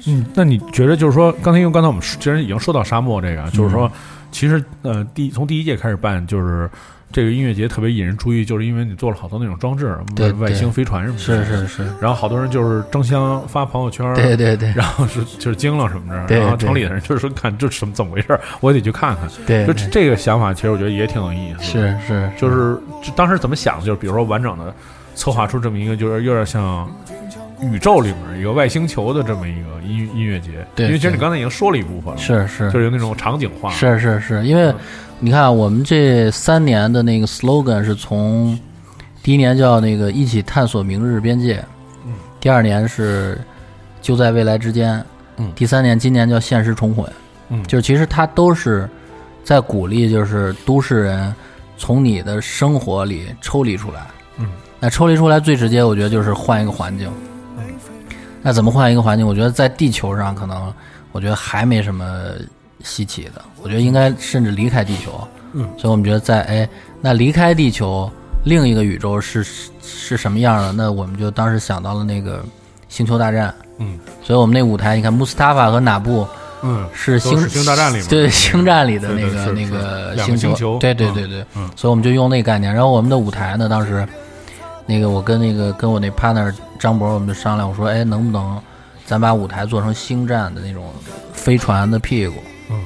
[0.05, 3.91] 嗯，那你觉得就是说，刚才因为刚才我们既然已经说到沙漠这个，就是说，
[4.31, 6.69] 其实呃，第从第一届开始办，就是
[7.13, 14.73] 这个音乐节特别引人注意，就是因为你做了好多那种装置，对外外星飞船什么的，是是是，然后好多人就是争相发朋友圈，对对对。
[14.75, 19.29] 然后是就是惊了什么的，然后城里的人就是说看这什么怎么回事儿，我也得去看看。
[19.45, 21.99] 对，就这这个想法，其实我觉得也挺有意思的。
[22.01, 22.31] 是是。
[22.35, 22.77] 就是
[23.15, 24.73] 当时怎么想的，就是比如说完整的
[25.13, 26.89] 策划出这么一个，就是有点像
[27.71, 30.49] 宇宙里面一个外星球的这么一个音音乐节。
[30.75, 32.71] 对因为其实你刚才已经说了一部分了，是是。
[32.71, 33.71] 就是有那种场景化。
[33.71, 34.73] 是是是，因为
[35.19, 38.57] 你看我们这三年的那个 slogan 是从
[39.21, 41.63] 第一年叫那个一起探索明日边界，
[42.05, 43.39] 嗯，第二年是
[44.01, 45.03] 就在未来之间，
[45.37, 45.51] 嗯。
[45.55, 47.09] 第三年今年叫现实重混，
[47.49, 47.63] 嗯。
[47.63, 48.89] 就是其实它都是
[49.43, 51.33] 在鼓励就是都市人
[51.77, 54.01] 从你的生活里抽离出来，
[54.37, 54.47] 嗯，
[54.79, 57.32] 那抽离出来最直接，我觉得就是换一个环境，嗯，
[58.43, 59.25] 那怎么换一个环境？
[59.25, 60.71] 我觉得在地球上可能
[61.11, 62.05] 我觉得还没什么
[62.83, 65.27] 稀奇的，我觉得应该甚至离开地球。
[65.53, 68.11] 嗯，所以我们觉得在哎，那离开地球
[68.43, 69.45] 另一个宇宙是
[69.81, 70.73] 是什么样的？
[70.73, 72.43] 那我们就当时想到了那个
[72.89, 73.53] 星球大战。
[73.79, 76.27] 嗯，所以我们那舞台，你看穆斯塔法和哪布
[76.61, 82.73] 嗯，是星是星大战里面对星战里的那个那个星球对对嗯对对，嗯所以我们就用那个概念。
[82.73, 84.07] 然后我们的舞台呢，当时
[84.85, 88.61] 那个我跟那个跟我那 partner 张博，我们就商量，我说，哎，能不能
[89.05, 90.91] 咱把舞台做成星战的那种
[91.31, 92.35] 飞船的屁股？
[92.69, 92.79] 嗯，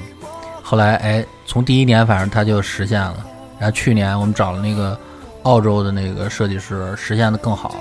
[0.62, 3.26] 后来哎，从第一年反正他就实现了，
[3.60, 4.98] 然后去年我们找了那个
[5.44, 7.80] 澳洲的那个设计师，实现的更好了。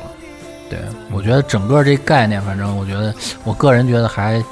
[0.71, 0.79] 对，
[1.13, 4.43] 我觉得整个这概念，反正我觉得我个人觉得还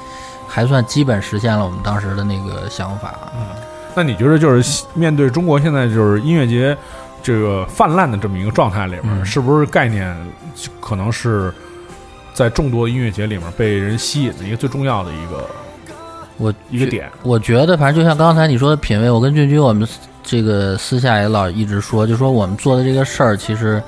[0.47, 3.15] 还算基本实现了我们当时的那个想法。
[3.35, 3.47] 嗯
[3.97, 6.75] 那你觉得就是面对中国现在就是音乐节
[7.25, 10.15] 这个泛滥的这么一个状态里面，嗯是不是概念
[10.79, 11.51] 可能是
[12.35, 15.49] 在众多音乐节里面被人吸引的一个最重要的一个
[16.37, 17.09] 我一个点？
[17.23, 19.87] 我觉得，反正就像刚才你说的品味，我跟俊君我们
[20.21, 23.81] 这个私下也老一直说，就说我们做的这个事儿，其实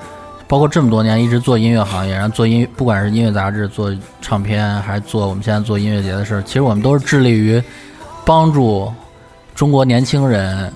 [0.47, 7.61] 包括这么多年一直做音乐行业，然后做音，不管是音乐杂志、做唱片，还是做我们现在做音乐节的事儿，其实我们都是致力于
[8.25, 8.91] 帮助
[9.53, 10.73] 中国年轻人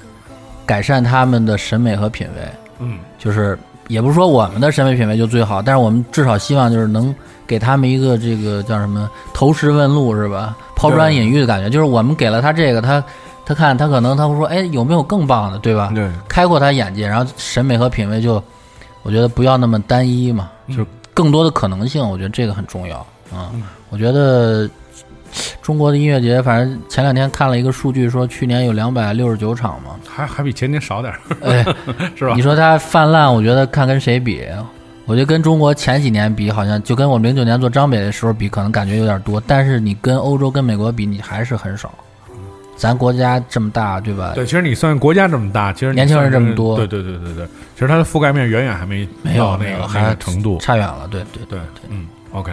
[0.71, 2.41] 改善他们的审美和品味。
[2.79, 2.99] 嗯。
[3.19, 7.13] 就是也不是说我们的审美品味就最好，但是我们至少希望就是能
[7.45, 10.55] 给他们一个这个叫什么投石问路是吧？
[10.77, 13.03] 抛砖引玉的感觉，就是我们给了他这个，他
[13.45, 15.91] 他看他可能他会说，哎，有没有更棒的，对吧？
[15.93, 18.41] 对，开阔他眼界，然后审美和品味就，
[19.03, 20.77] 我觉得不要那么单一嘛，嗯。
[20.77, 22.99] 就是更多的可能性，我觉得这个很重要。
[23.29, 23.63] 啊、嗯。
[23.89, 24.69] 我觉得
[25.61, 31.63] 中国的音乐节，反正前两天看了一个数据，说去年有两百六十九场嘛，还还比前年少点儿，哎，
[32.15, 32.41] 是吧你？
[32.41, 34.43] 说它泛滥，我觉得看跟谁比，
[35.05, 39.41] 我觉得跟中国前几年比，好像就跟我零九年做张北的时候比，可能感觉有点多。
[39.45, 41.93] 但是你跟欧洲、跟美国比，你还是很少。
[42.77, 44.31] 咱国家这么大，对吧？
[44.33, 50.57] 对，其实你算国家这么大，其实年轻人这么多对对对对对，其实它的覆盖面远远还没没有那个还那个程度。
[50.59, 51.07] 差远了。
[51.11, 52.51] 对对对对，嗯，OK。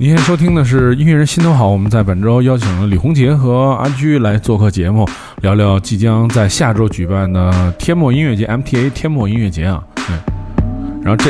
[0.00, 5.04] 您现在收听的是音乐人心头好，我们在本周邀请了李洪杰和阿居来做客节目，
[5.42, 9.82] 聊聊即将在下周举办的天墨音乐节 MTA 天墨音乐节啊。
[9.96, 10.14] 对，
[11.02, 11.28] 然后这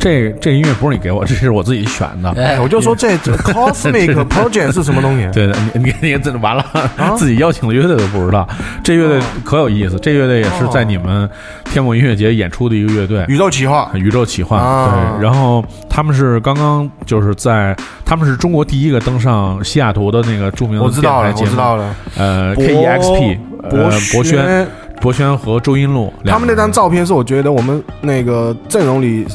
[0.00, 2.30] 这这音乐不是你给我，这是我自己选的。
[2.30, 5.28] 哎哎，我就说这这 Cosmic Project 是什么东西？
[5.30, 6.64] 对的，你你你这完了，
[6.96, 8.48] 啊 自己邀请的乐队都不知道。
[8.82, 11.28] 这乐队可有意思，这乐队也是在你们
[11.66, 13.24] 天幕音乐节演出的一个乐队。
[13.28, 21.96] 宇宙企划，宇宙企划，啊对，然后他们是刚刚就是在，他们是中国第一个登上西雅图的那个著名的我知道了，电台节目我知道了。
[22.16, 24.66] 呃，KEXP，博，博轩，
[25.00, 29.26] 博轩和周音路，他们那张照片是我觉得我们那个阵容里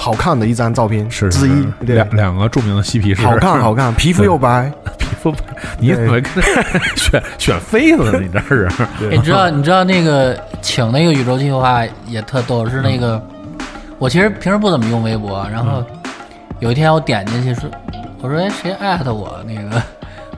[0.00, 5.38] 好看的一张照片是之一是，对，两两个著名的嬉皮士，好看 好看，皮肤又白， 皮肤白，
[5.78, 6.42] 你怎么跟
[6.96, 8.18] 选选妃子呢？
[8.18, 8.66] 你这是？
[9.10, 13.22] 哎你知道你知道那个请那个宇宙计划也特逗，是那个、
[13.98, 15.84] 我其实平时不怎么用微博，然后
[16.60, 17.68] 有一天我点进去说，
[18.22, 19.38] 我说哎谁艾特我？
[19.46, 19.82] 那个，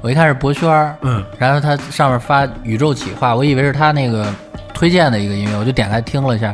[0.00, 1.24] 我一看是博轩儿，嗯。
[1.38, 4.26] 然后他上面发宇宙企划，我以为是他那个
[4.74, 6.48] 推荐的一个音乐，我就点开听了一下，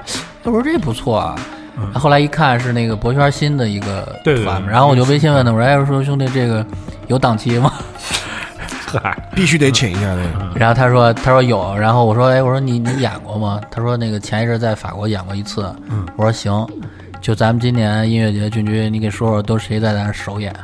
[0.44, 1.34] 哎我说这不错啊。
[1.94, 6.64] 后来一看是那个博轩新的一个嗯对然后我就微信问他，我说：“哎，我说兄弟，这个
[7.06, 7.72] 有档期吗？”
[8.86, 10.58] 嗨， 必须得请一下那个。
[10.58, 13.60] 然后他说他说有，然后我说哎我说你你演过吗？
[13.70, 15.70] 他说那个前一阵在法国演过一次。
[15.90, 16.66] 嗯我说行，
[17.20, 20.54] 就咱们今年音乐节，俊君你给说说都谁在咱这首演？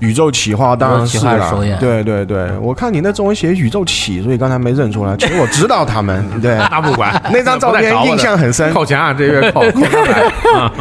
[0.00, 5.16] 宇宙企划当然是宇宙企划啦，对对对，我看你那中文写宇宙企，所以刚才没认出来。
[5.16, 7.20] 其实我知道他们， 对，那不管。
[7.32, 8.72] 那张照片印象很深。
[8.72, 10.22] 靠墙啊，这月扣扣三百
[10.58, 10.72] 啊。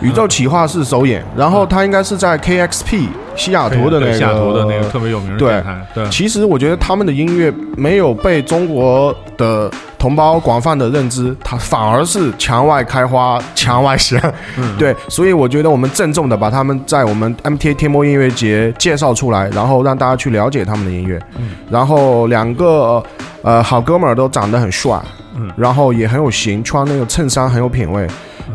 [0.00, 3.08] 宇宙企划是首演，然后他应该是在 KXP
[3.40, 14.20] 西雅图的那个西雅图的那个特别有名的对电台，对，其实我觉得他们的音乐没有被中国的同胞广泛的认知，它反而是墙外开花，墙外香。
[14.58, 14.76] 嗯。
[14.76, 21.18] 对，所以我觉得我们郑重的把他们在我们 MTA 天幕音乐节介绍出来，然后让大家去了解他们的音乐。
[21.38, 21.50] 嗯。
[21.70, 23.02] 然后两个
[23.42, 25.00] 呃好哥们儿都长得很帅，
[25.34, 25.50] 嗯。
[25.56, 28.06] 然后也很有型，穿那个衬衫很有品味，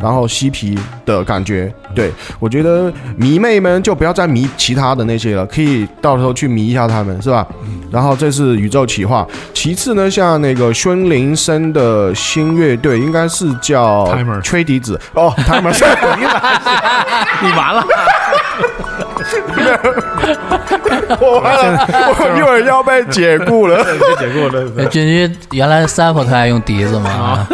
[0.01, 1.73] 然后嬉皮的感觉。
[1.93, 7.47] 对我觉得迷妹们就不要再迷其他的那些了，可以到时候去迷一下他们，是吧？
[7.89, 15.33] 然后这是宇宙企划，其次呢，像那个孙林生的新乐队，应该是叫吹笛子哦
[17.41, 17.85] 你完了，
[21.19, 21.87] 我完了，
[22.19, 23.83] 我一会儿要被解雇了。
[23.83, 24.63] 被解雇了。
[24.75, 27.47] 那俊居原来 sample 他爱用笛子嘛，啊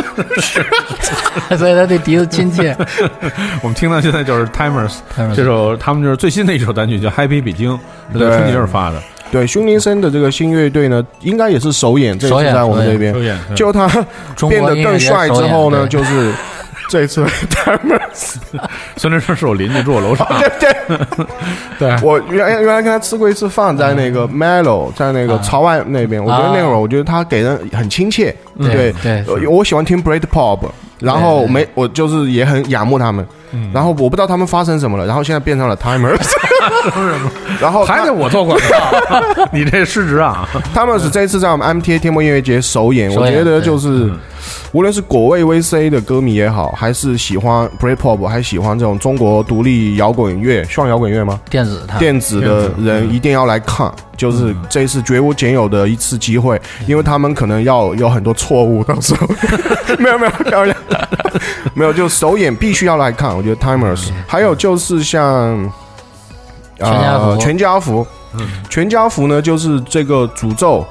[1.58, 2.76] 所以他对笛子亲切。
[3.62, 4.94] 我们听到现在就是 Timers
[5.36, 7.72] 这首，他们就是最新的一首单曲叫《Happy 北京》，
[8.14, 13.22] 是在对春节时候发的，对，孙林森的这个新乐队呢，应该也是首演，这次首演在我们这边首。
[13.22, 13.88] 演就他
[14.50, 16.32] 变得更帅之后呢，就是
[16.92, 18.36] 这次 Timers，
[18.98, 20.28] 孙志生是我邻居，住我楼上。
[20.28, 21.26] 对对。
[21.80, 25.42] 对， 我原原来跟他吃过一次饭，在那个 Mellow，在那个啊。
[25.42, 26.78] 朝外那边，我觉得那会儿，啊。
[26.78, 28.94] 我觉得他给人很亲切，对
[29.50, 30.60] 我喜欢听 Brit Pop，
[31.02, 33.70] 然后没我就是也很仰慕他们，嗯。
[33.74, 36.20] 然后我不知道他们发生什么了，然后现在变成了 Timers，
[37.60, 40.48] 然后还得我做广告， 你这失职啊！
[40.74, 44.20] 他们是这次在我们 MTA 天幕音乐节首演，我觉得就是嗯
[44.72, 51.40] 无论是果味 VC 的歌迷也好，还是喜欢 Brit Pop，还喜欢这种中国独立摇滚乐，算摇滚乐吗？
[51.50, 54.56] 电子他电子的人一定要来看，就是嗯。
[54.70, 59.28] 这次绝无仅有的一次机会，因为他们可能要有很多错误，到时候。
[60.00, 60.76] 没有没有开玩笑，
[61.74, 65.72] 没有就首演必须要来看，我觉得 Timers，还有就是像
[66.78, 67.26] 全家福。
[67.30, 68.48] 呃全家福，嗯。
[68.70, 70.86] 全家福呢就是这个诅咒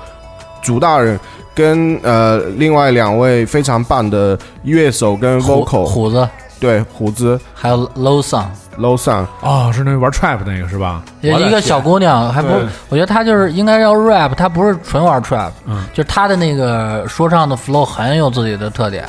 [0.63, 1.19] 主大人。
[1.53, 6.27] 跟呃另外两位非常棒的乐手跟 vocal 虎子，
[6.61, 7.39] 对虎子。
[7.53, 11.03] 还有 low song，low 上哦，是那玩 trap 那个是吧？
[11.21, 15.85] 也一个小姑娘，还不对，我觉得她就是应该要 rap，她不是纯玩 trap，嗯。
[15.93, 19.05] 就是她的那个说唱的 flow 很有自己的特点。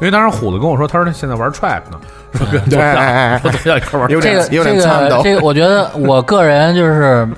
[0.00, 2.00] 因为当时虎子跟我说，他说他现在玩 trap 呢，
[2.34, 4.08] 说跟对，哎哎哎我都要一块玩。
[4.08, 7.28] 这个有点这个这个，我觉得我个人就是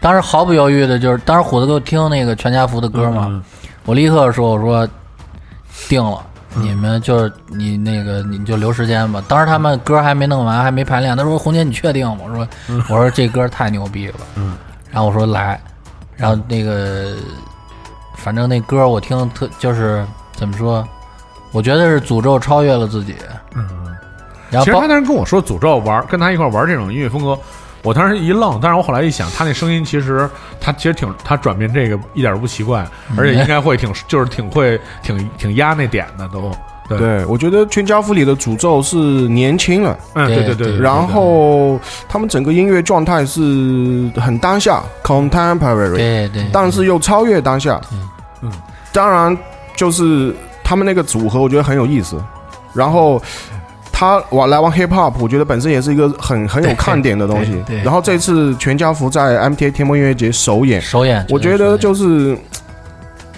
[0.00, 3.42] 当时毫不犹豫的，就是当时虎子给我听那个全家福的歌嘛，嗯
[3.84, 4.88] 我立刻说我说
[5.88, 6.20] 定了。
[6.54, 9.24] 你们就是你那个，你就留时间吧。
[9.26, 11.16] 当时他们歌还没弄完，还没排练。
[11.16, 12.46] 他说：“红姐，你确定吗？”我说
[12.90, 14.54] ：“我说这歌太牛逼了。”嗯，
[14.90, 15.58] 然后我说来，
[16.14, 17.14] 然后那个，
[18.18, 20.86] 反正那歌我听特就是怎么说，
[21.52, 23.14] 我觉得是诅咒超越了自己。
[23.54, 23.68] 嗯，
[24.50, 27.38] 然后其实他当时跟我说诅咒玩，跟他一块玩这种音乐风格，
[27.82, 30.28] 我当时一愣，但是我后来一想，他那声音其实
[30.60, 32.86] 他其实挺他转变这个一点都不奇怪，
[33.16, 36.50] 而且应该会挺就是挺会挺挺压那点的都。
[36.88, 47.80] 对，对，我觉得全家福里的诅咒是年轻了，嗯，对对对对，然后他们整个音乐状态是很当下 （contemporary），对对，但是又超越当下。
[48.42, 48.52] 嗯，
[48.92, 49.34] 当然
[49.76, 52.22] 就是他们那个组合，我觉得很有意思。
[52.74, 53.20] 然后
[53.92, 62.36] 他玩来玩 hip hop，我觉得本身也是一个很很有看点的东西然后这次全家福在 MTA 天猫音乐节首演，首演，我觉得就是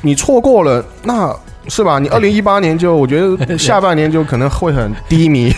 [0.00, 1.34] 你错过了，那
[1.68, 1.98] 是吧？
[1.98, 5.52] 你二零一八年就， 我觉得下半年就可能会很低迷。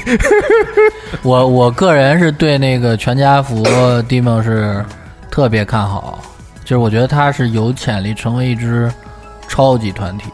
[1.22, 3.62] 我我个人是对那个全家福
[4.09, 4.85] Demon 是
[5.31, 6.18] 特别看好，
[6.64, 8.90] 就是我觉得他是有潜力成为一支
[9.46, 10.24] 超级团体。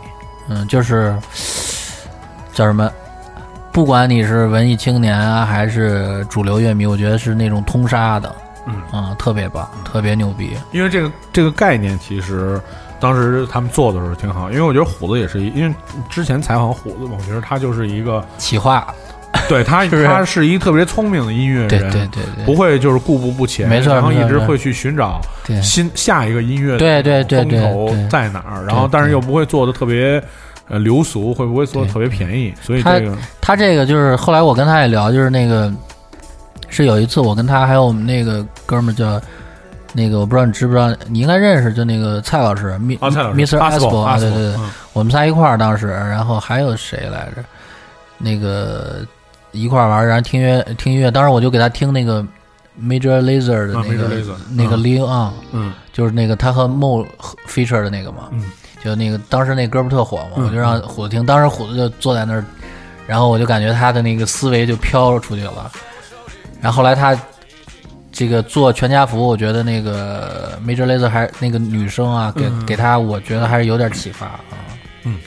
[0.55, 1.17] 嗯，就是
[2.53, 2.91] 叫什么？
[3.73, 8.37] 不管你是文艺青年啊，还是主流乐迷，我觉得是那种通杀的，
[8.67, 10.55] 嗯啊，特别棒，特别牛逼。
[10.73, 12.61] 因为这个这个概念其实
[13.01, 15.75] 当时他们做的时候挺好，因为我觉得虎子也是一，因为
[16.11, 18.87] 之前采访虎子嘛，我觉得他就是一个，企划，
[19.53, 25.21] 对他是他是一个特别聪明的音乐人，对对对对，不会就是固步不前，没错然后一直会去寻找
[25.63, 30.23] 新下一个音乐对对对对风头在哪儿，然后但是又不会做的特别
[30.69, 35.71] 呃流俗，会不会做的特别便宜，所以他这个他这个就是后来我跟他也聊，就是那个
[36.69, 39.21] 是有一次我跟他还有我们那个哥们儿叫
[39.93, 43.59] 那个我不知道你知不知道，你应该认识，就那个蔡老师，Mi 啊，蔡老师 Mr.
[43.59, 44.71] Aspo 啊，对对对，嗯。
[44.95, 47.45] 我们仨一块儿当时，然后还有谁来着？
[48.25, 49.05] 那个
[49.53, 52.25] 一块玩，然后听音乐听音乐，当时我就给他听那个
[52.81, 54.09] Major Lazer 的啊那个、
[54.51, 55.73] 那个嗯 Lean On，、嗯。
[55.93, 57.07] 就是那个他和 Mo
[57.47, 58.51] feature 的那个嘛，嗯。
[58.83, 62.45] 就那个当时那歌不特火嘛，嗯我就让虎子听，当时虎子就坐在那儿，
[63.07, 65.71] 然后我就感觉他的那个思维就飘出去了，
[66.61, 67.17] 然后后来他
[68.11, 72.67] 这个做全家福，我觉得那个 Major Lazer 还那个女生啊，给、嗯。
[72.67, 74.41] 给他，我觉得还是有点启发啊。
[75.05, 75.19] 嗯。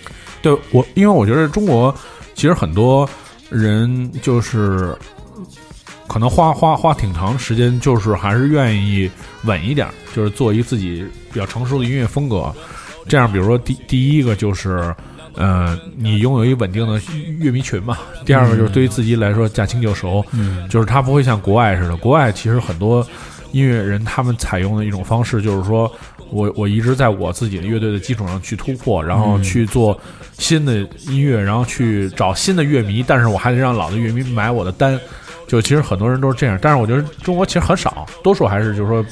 [0.42, 1.96] 对我，因为我觉得中国
[2.34, 3.10] 其实很多
[3.50, 4.96] 人就是
[6.08, 9.10] 可能花花花挺长时间，就是还是愿意
[9.44, 12.54] 稳一点，就是做一自己比较成熟的音乐风格。
[13.08, 14.94] 这样，比如说第第一个就是。
[15.38, 16.98] 呃，你拥有一稳定的
[17.42, 17.98] 乐迷群嘛？
[18.26, 23.06] 第二个就是对于自己来说驾轻就熟，嗯，就是他不会像国外似的，国外其实很多
[23.56, 25.90] 音乐人他们采用的一种方式，就是说
[26.30, 29.98] 我我一直在我自己的乐队的基础上去突破，然后去做
[30.38, 30.74] 新的
[31.08, 35.00] 音乐，然后去找新的乐迷，但是我还得让老的乐迷买我的单。
[35.48, 39.06] 就其实很多人都是这样，但是我觉得中国其实很少，多数还是就是说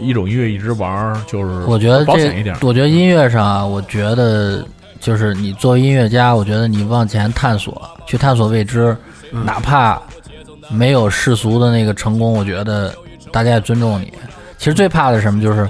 [0.00, 2.54] 一种音乐一直玩儿，就是我觉得这保险一点。
[2.60, 4.64] 我觉得音乐上啊，我觉得
[5.00, 8.96] 就是你作为音乐家，我觉得你往前探索，去探索未知，
[9.32, 10.00] 嗯哪怕
[10.70, 12.94] 没有世俗的那个成功，我觉得
[13.32, 14.12] 大家也尊重你。
[14.58, 15.42] 其实最怕的是什么？
[15.42, 15.68] 就是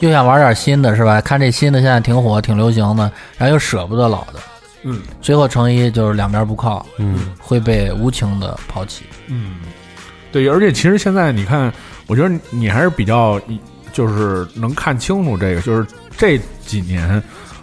[0.00, 1.20] 又想玩点新的，是吧？
[1.20, 4.34] 看这新的现在挺火、挺流行的，然后又舍不得老的，
[4.82, 9.04] 嗯，最后成一就是两边不靠，嗯，会被无情的抛弃。
[9.26, 9.56] 嗯，
[10.32, 11.72] 对，而且其实现在你看，
[12.06, 13.40] 我觉得你还是比较，
[13.92, 15.86] 就是能看清楚这个，就是
[16.16, 17.22] 这几年，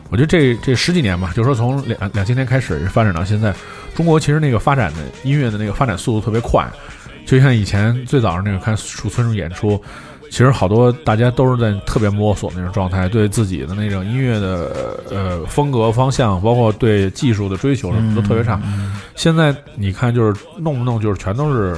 [0.10, 3.54] 我觉得这这十几年吧，就是说从两两千年开始发展到现在，
[3.94, 6.66] 中国其实那个发展的音乐的那个发展速度特别快，
[7.26, 9.82] 就像以前最早那个看树村上演出。
[10.30, 18.58] 其实好多大家都是在特别摸索那种状态，对自己的那种音乐的呃风格方向，包括对技术的追求什么都特别差。
[19.14, 21.78] 现在你看，就是弄不弄，就是全都是，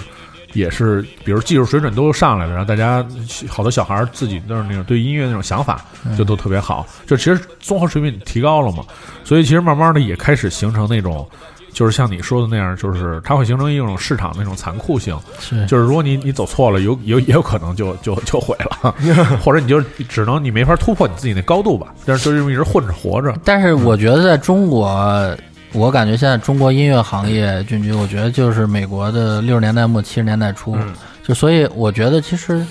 [0.53, 3.03] 也是，比如技术水准都上来了，然后大家
[3.49, 5.83] 好多小孩儿自己都是那种对音乐那种想法，
[6.15, 8.85] 就都特别好，就其实综合水平提高了嘛，
[9.23, 11.27] 所以其实慢慢的也开始形成那种。
[11.73, 15.65] 就是像你说的那样，就是它会形成一种市场那种残酷性，是。
[15.65, 18.95] 就是如果你你走错了，有有也有可能就就就毁了，
[19.43, 25.35] 或者你就只能你没法突破你自己那高度吧，但是就这么一直混着活着，但是我觉得在中国，
[25.73, 30.93] 我感觉现在中国音乐行业，俊君，我觉得就是美国的六十年代末七十年代初，嗯。
[31.23, 32.65] 就所以我觉得其实，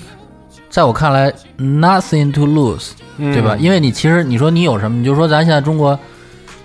[0.69, 3.57] 在我看来，nothing to lose，对吧？
[3.59, 5.97] 因为你其实你说你有什么，你就说咱现在中国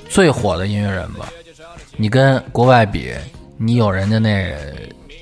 [0.06, 1.30] 最火的音乐人吧，
[2.00, 3.12] 你跟国外比，
[3.56, 4.54] 你有人家那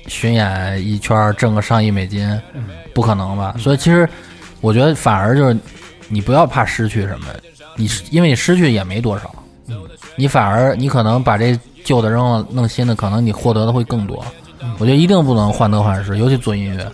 [0.05, 2.39] 巡演一圈挣个上亿美金，
[2.93, 3.55] 不可能吧？
[3.57, 4.07] 所以其实
[4.61, 5.57] 我觉得反而就是
[6.07, 7.25] 你不要怕失去什么，
[7.75, 9.33] 你因为你失去也没多少，
[10.15, 14.23] 你反而你可能把这旧的扔了，弄新的，可能你获得的会更多。
[14.77, 16.87] 我觉得一定不能患得患失，尤其做音乐。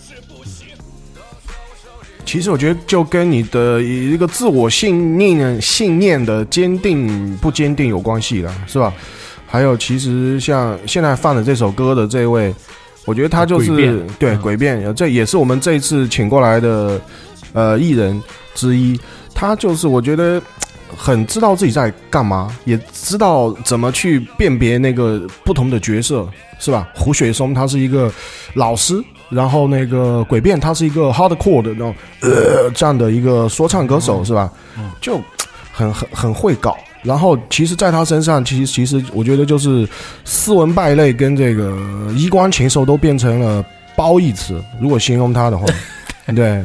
[2.25, 8.93] 其实我觉得就跟你的一个自我信念、信念的坚定不坚定有关系了，是吧？
[9.53, 12.51] 还有，其实像现在放的这首歌的这位，
[13.05, 16.99] 我觉得他就是对嗯诡辩，这也是我们这一次请过来的
[17.53, 18.19] 呃艺人
[18.55, 18.99] 之一。
[19.31, 20.41] 他就是我觉得
[20.97, 26.27] 很知道自己在干嘛，也知道怎么去辨别那个不同的角色，
[26.57, 26.89] 是吧？
[26.95, 28.11] 胡雪松他是一个
[28.55, 28.99] 老师，
[29.29, 34.51] 然后那个诡辩他是一个 hardcore 的那种呃这样的一个说唱歌手，是吧？
[34.99, 35.21] 就
[35.71, 36.75] 很很很会搞。
[37.03, 39.87] 然后，其实，在他身上，其实其实，我觉得就是
[40.23, 41.77] 斯文败类跟这个
[42.15, 43.63] 衣冠禽兽都变成了
[43.95, 44.63] 褒义词。
[44.79, 45.65] 如果形容他的话，
[46.33, 46.63] 对，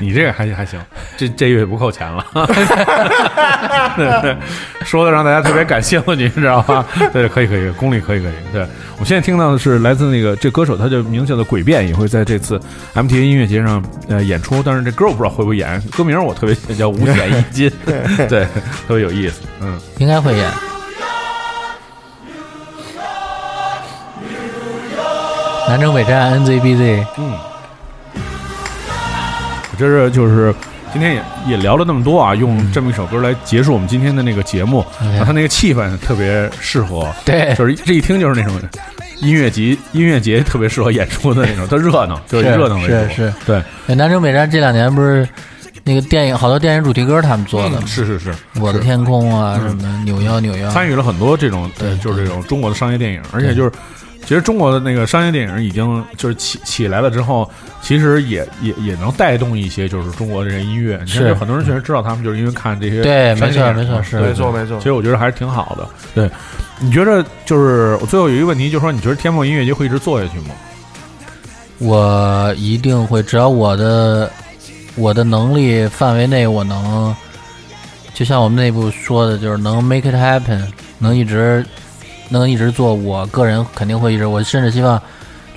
[0.00, 0.80] 你这个还还行，
[1.16, 2.26] 这这月不扣钱了，
[4.84, 6.84] 说的让大家特别感兴趣，你知道吗？
[7.12, 8.32] 对，可以可以，功力可以可以。
[8.52, 8.62] 对
[8.94, 12.60] 我们现在听到的是来自那个这歌手，他就名字叫做诡辩，也会在这次
[12.94, 17.70] MTA 音乐节上呃演出，但是这歌我不知道会不会演，歌名我特别喜欢叫《五险一金
[18.28, 18.44] 》，对，
[18.88, 19.78] 特别有意思，嗯。
[19.98, 20.50] 应该会演。
[25.68, 27.55] 南征北战 NZBZ，我
[29.78, 30.54] 觉着就是
[30.92, 37.54] 今天也也聊了那么多啊，用这么一首歌来结束我们今天的那个节目，然后它那个气氛特别适合，对。
[37.54, 38.60] 就是这一听就是那种
[39.20, 45.28] 音乐节音乐节特别适合演出的那种，它热闹，就是热闹为主，是是对，哎南征北战这两年不是
[45.84, 47.82] 那个电影好多电影主题歌他们做的吗？
[47.86, 53.72] 是是是，我的天空啊，什么扭腰扭腰，参与了很多这种对就是这种中国的商业电影，而且就是。
[54.26, 57.48] 其实中国的那个商业电影已经就是起起来了之后，
[57.80, 61.00] 其实也也也能带动一些就是中国的这音乐。
[61.06, 65.88] 你看，是很多人确实知道他们就是因为看这些对没错商业电影嘛没错是没错没错其实我觉得还是挺好的。
[66.12, 66.28] 对，
[66.80, 70.54] 你觉得就是我最后有一个问题，就是说你觉得天幕音乐节会一直做下去吗？
[71.78, 74.28] 我一定会，只要我的
[74.96, 77.14] 我的能力范围内，我能，
[78.12, 80.62] 就像我们内部说的，就是能 make it happen，
[80.98, 81.64] 能一直
[82.28, 82.94] 能一直做。
[82.94, 85.00] 我个人肯定会一直，我甚至希望，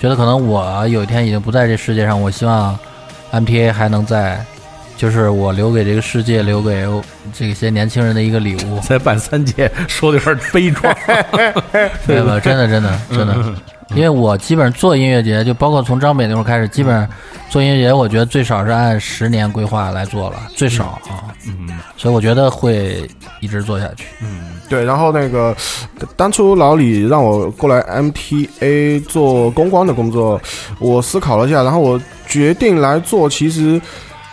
[0.00, 2.78] 觉得可能我有一天已经不在这世界上，我希望
[3.32, 4.44] MTA 还能在，
[4.96, 6.86] 就是我留给这个世界、留给
[7.32, 8.80] 这些年轻人的一个礼物。
[8.80, 10.94] 在办三届，说的有点悲壮。
[12.06, 13.54] 对吧，真的真的真的，
[13.94, 17.08] 因为我基本上做音乐节，就包括从张北那会儿开始，基本上
[17.48, 21.34] 做音乐节，我觉得最少是按十年规划来做了，最少啊。
[21.46, 23.06] 嗯所以我觉得会
[23.40, 24.06] 一直做下去。
[24.22, 25.54] 嗯对，然后那个
[26.16, 30.40] 当初老李让我过来 MTA 做公关的工作，
[30.78, 33.28] 我思考了一下，然后我决定来做。
[33.28, 33.80] 其实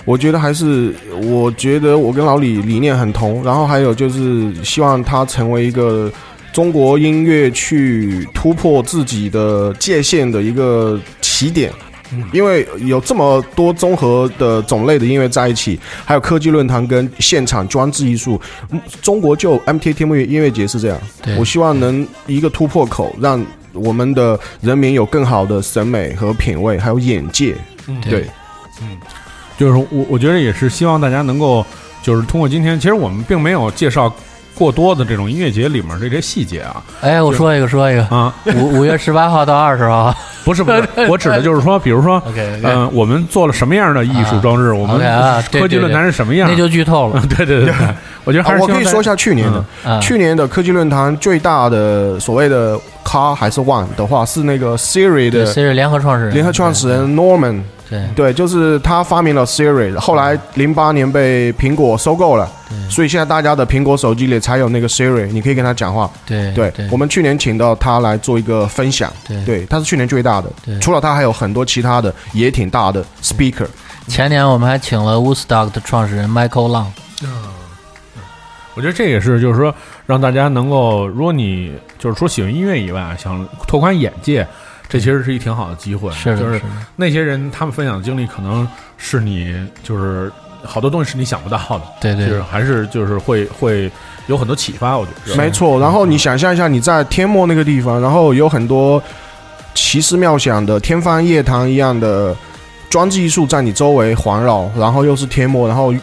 [0.05, 6.09] 我觉得还是，我觉得我跟老李理念很同，然后还有就是希望他成为一个
[6.57, 11.71] 中国音乐去突破自己的界限的一个起点。
[12.33, 18.41] 因为有这么多综合的种类的音乐在一起，还有科技论坛跟现场装置艺术，
[18.71, 20.97] 嗯中国就 MTA 天幕音乐节是这样。
[21.37, 27.53] 我希望能一个突破口，让我们的人民有更好的审美和品味，还有眼界。
[28.09, 28.25] 对，
[28.81, 28.97] 嗯
[29.59, 31.63] 就是我我觉得也是希望大家能够，
[32.01, 34.11] 就是通过今天，其实我们并没有介绍
[34.57, 36.81] 过多的这种音乐节里面这些细节啊。
[37.01, 40.13] 哎，我说一个，说一个，啊，五五月十八号到二十号。
[40.47, 42.23] 不是不是，我指的就是说， 比如说，
[42.63, 44.97] 嗯、我们做了什么样的艺术装置，我们
[45.51, 47.21] 科技论坛是什么样，那就剧透了。
[47.35, 47.75] 对对对对，
[48.23, 57.59] 我觉得我可以说一下去年的，啊，去年的科技论坛最大的所谓的咖还是 One 的话，是那个 Siri 的 Siri 联合创始人，联合创始人 Norman。
[57.89, 58.07] 对。
[58.15, 62.49] 对，就是他发明了 Siri，后来零八年被苹果收购了，
[62.89, 66.09] 所以现在大家的苹果手机里才有那个 Siri，你可以跟他讲话。
[66.25, 69.43] 对对对，我们去年请到他来做一个分享，对。
[69.45, 73.67] 对，他是去年最大的，除了他还有很多其他的也挺大的 speaker。
[74.07, 76.85] 前年我们还请了 Woodstock 的创始人 Michael Lang。
[78.73, 79.73] 我觉得这也是，就是说，
[80.05, 84.47] 让大家能够，如果你就是说喜欢音乐以外，想拓宽眼界，
[84.89, 86.11] 这其实是一挺好的机会。
[86.11, 86.61] 是的，就是
[86.95, 88.67] 那些人他们分享的经历，可能
[88.97, 90.31] 是你就是
[90.63, 93.91] 好多东西是你想不到的，对对就是还是就是会会
[94.27, 94.97] 有很多启发。
[94.97, 99.01] 我觉得没错，然后你想象一下，你在天漠那个地方，然后有很多
[99.73, 102.35] 奇思妙想的天方夜谭一样的
[102.89, 105.93] 装置艺术在你周围环绕，然后又是天漠，然后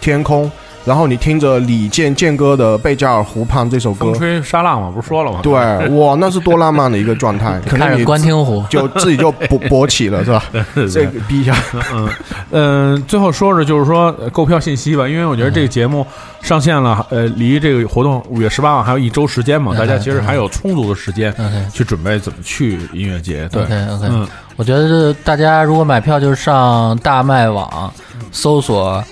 [0.00, 0.50] 天空，
[0.84, 5.40] 然后你听着李健健哥的《贝加尔湖畔》这首歌风，吹沙浪嘛，不是说了吗？
[5.42, 5.52] 对，
[5.96, 10.44] 哇，那是多浪漫的一个状态， 可能你观听湖，就自己就 勃勃起了，是吧？
[10.92, 11.56] 这个逼一下，
[11.94, 12.08] 嗯
[12.50, 16.06] 嗯，最后说说就是说呃购票信息吧，因为我觉得这个节目
[16.42, 21.34] 上线了，呃，离这个活动五月十八号还有一周时间嘛，嗯大家其实还有充足的时间
[21.72, 23.48] 去准备怎么去音乐节。
[23.50, 23.62] 对。
[23.62, 27.90] OK OK，嗯，我觉得大家如果买票，就是上大麦网
[28.30, 29.02] 搜索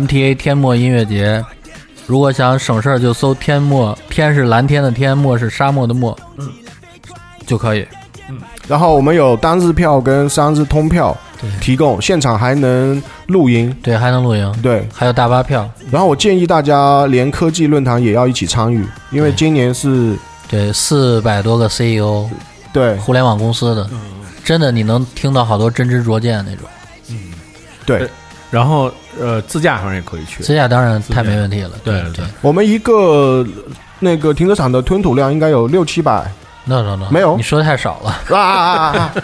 [0.00, 1.44] MTA 天漠音乐节。
[2.06, 6.48] 如果想省事儿，就搜天漠，天是蓝天的天，漠是沙漠的漠，嗯，
[7.46, 7.86] 就可以。
[8.28, 14.88] 嗯然后我们有单日票跟三日通票对提供，现场还能露营，对，还能露营，对。
[14.92, 15.70] 还有大巴票。
[15.90, 20.16] 然后我建议大家连科技论坛也要一起参与，因为今年是
[20.48, 22.26] 对，四百多个 CEO，
[22.72, 23.88] 对互联网公司的，
[24.42, 26.66] 真的你能听到好多真知灼见那种。
[27.10, 27.32] 嗯
[27.84, 28.08] 对，
[28.54, 28.88] 然后
[29.20, 30.44] 呃，自驾反正也可以去。
[30.44, 31.72] 自驾当然太没问题了。
[31.82, 33.44] 对对对我们一个
[33.98, 36.30] 那个停车场的吞吐量应该有六七百
[36.64, 38.36] ，no no no，没有你说的太少了。
[38.36, 39.14] 啊啊啊啊！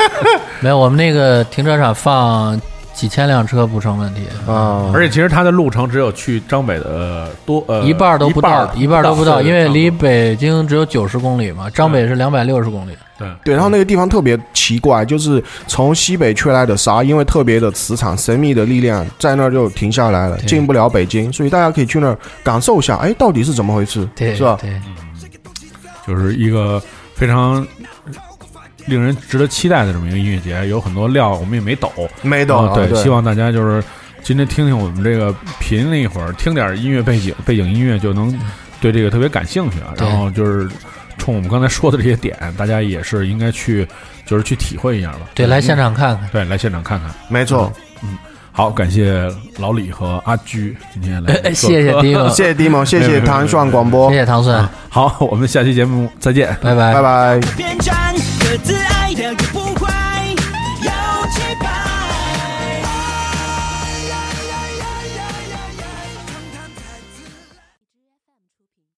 [0.60, 2.58] 没有，我们那个停车场放
[2.94, 4.90] 几千辆车不成问题，啊！
[4.94, 12.96] 而且其实它的路程只有去张北的多呃一半儿都不到，一半儿都不到，对因为离北京只有九十公里嘛，张北是两百六十公里。
[13.20, 13.36] 多对。
[13.44, 24.58] 对，然后那个地方特别奇怪，就是从西北吹来的沙，因为特别的磁场、神秘的力量在那儿就停下来了，进不了北京，所以大家可以去那儿感受一下，哎，到底是怎么回事，对，是吧？
[24.60, 24.80] 对，
[26.06, 26.82] 就是一个
[27.14, 27.66] 非常
[28.86, 31.92] 令人值得期待的这么一个音乐节，有很多料我们也没抖，
[32.22, 33.82] 没抖啊，对，对，希望大家就是
[34.22, 38.36] 今天听听我们这个频了一会儿，听点音乐背景，背景音乐就能
[38.80, 39.94] 对这个特别感兴趣啊。
[39.98, 40.68] 然后就是
[41.20, 43.86] 冲我们刚才说的这些点，大家也是应该去，
[44.26, 45.20] 就是去体会一下吧。
[45.34, 46.28] 对，来现场看看。
[46.32, 47.08] 对，来现场看看。
[47.28, 47.72] 没错。
[48.02, 48.18] 嗯
[48.52, 56.48] 好，感谢老李和阿居今天来谢谢第一个，谢谢迪蒙，谢谢唐蒜广播谢，谢唐蒜，好，我们下期节目再见。
[56.60, 57.40] 拜拜拜。
[57.40, 57.40] 拜。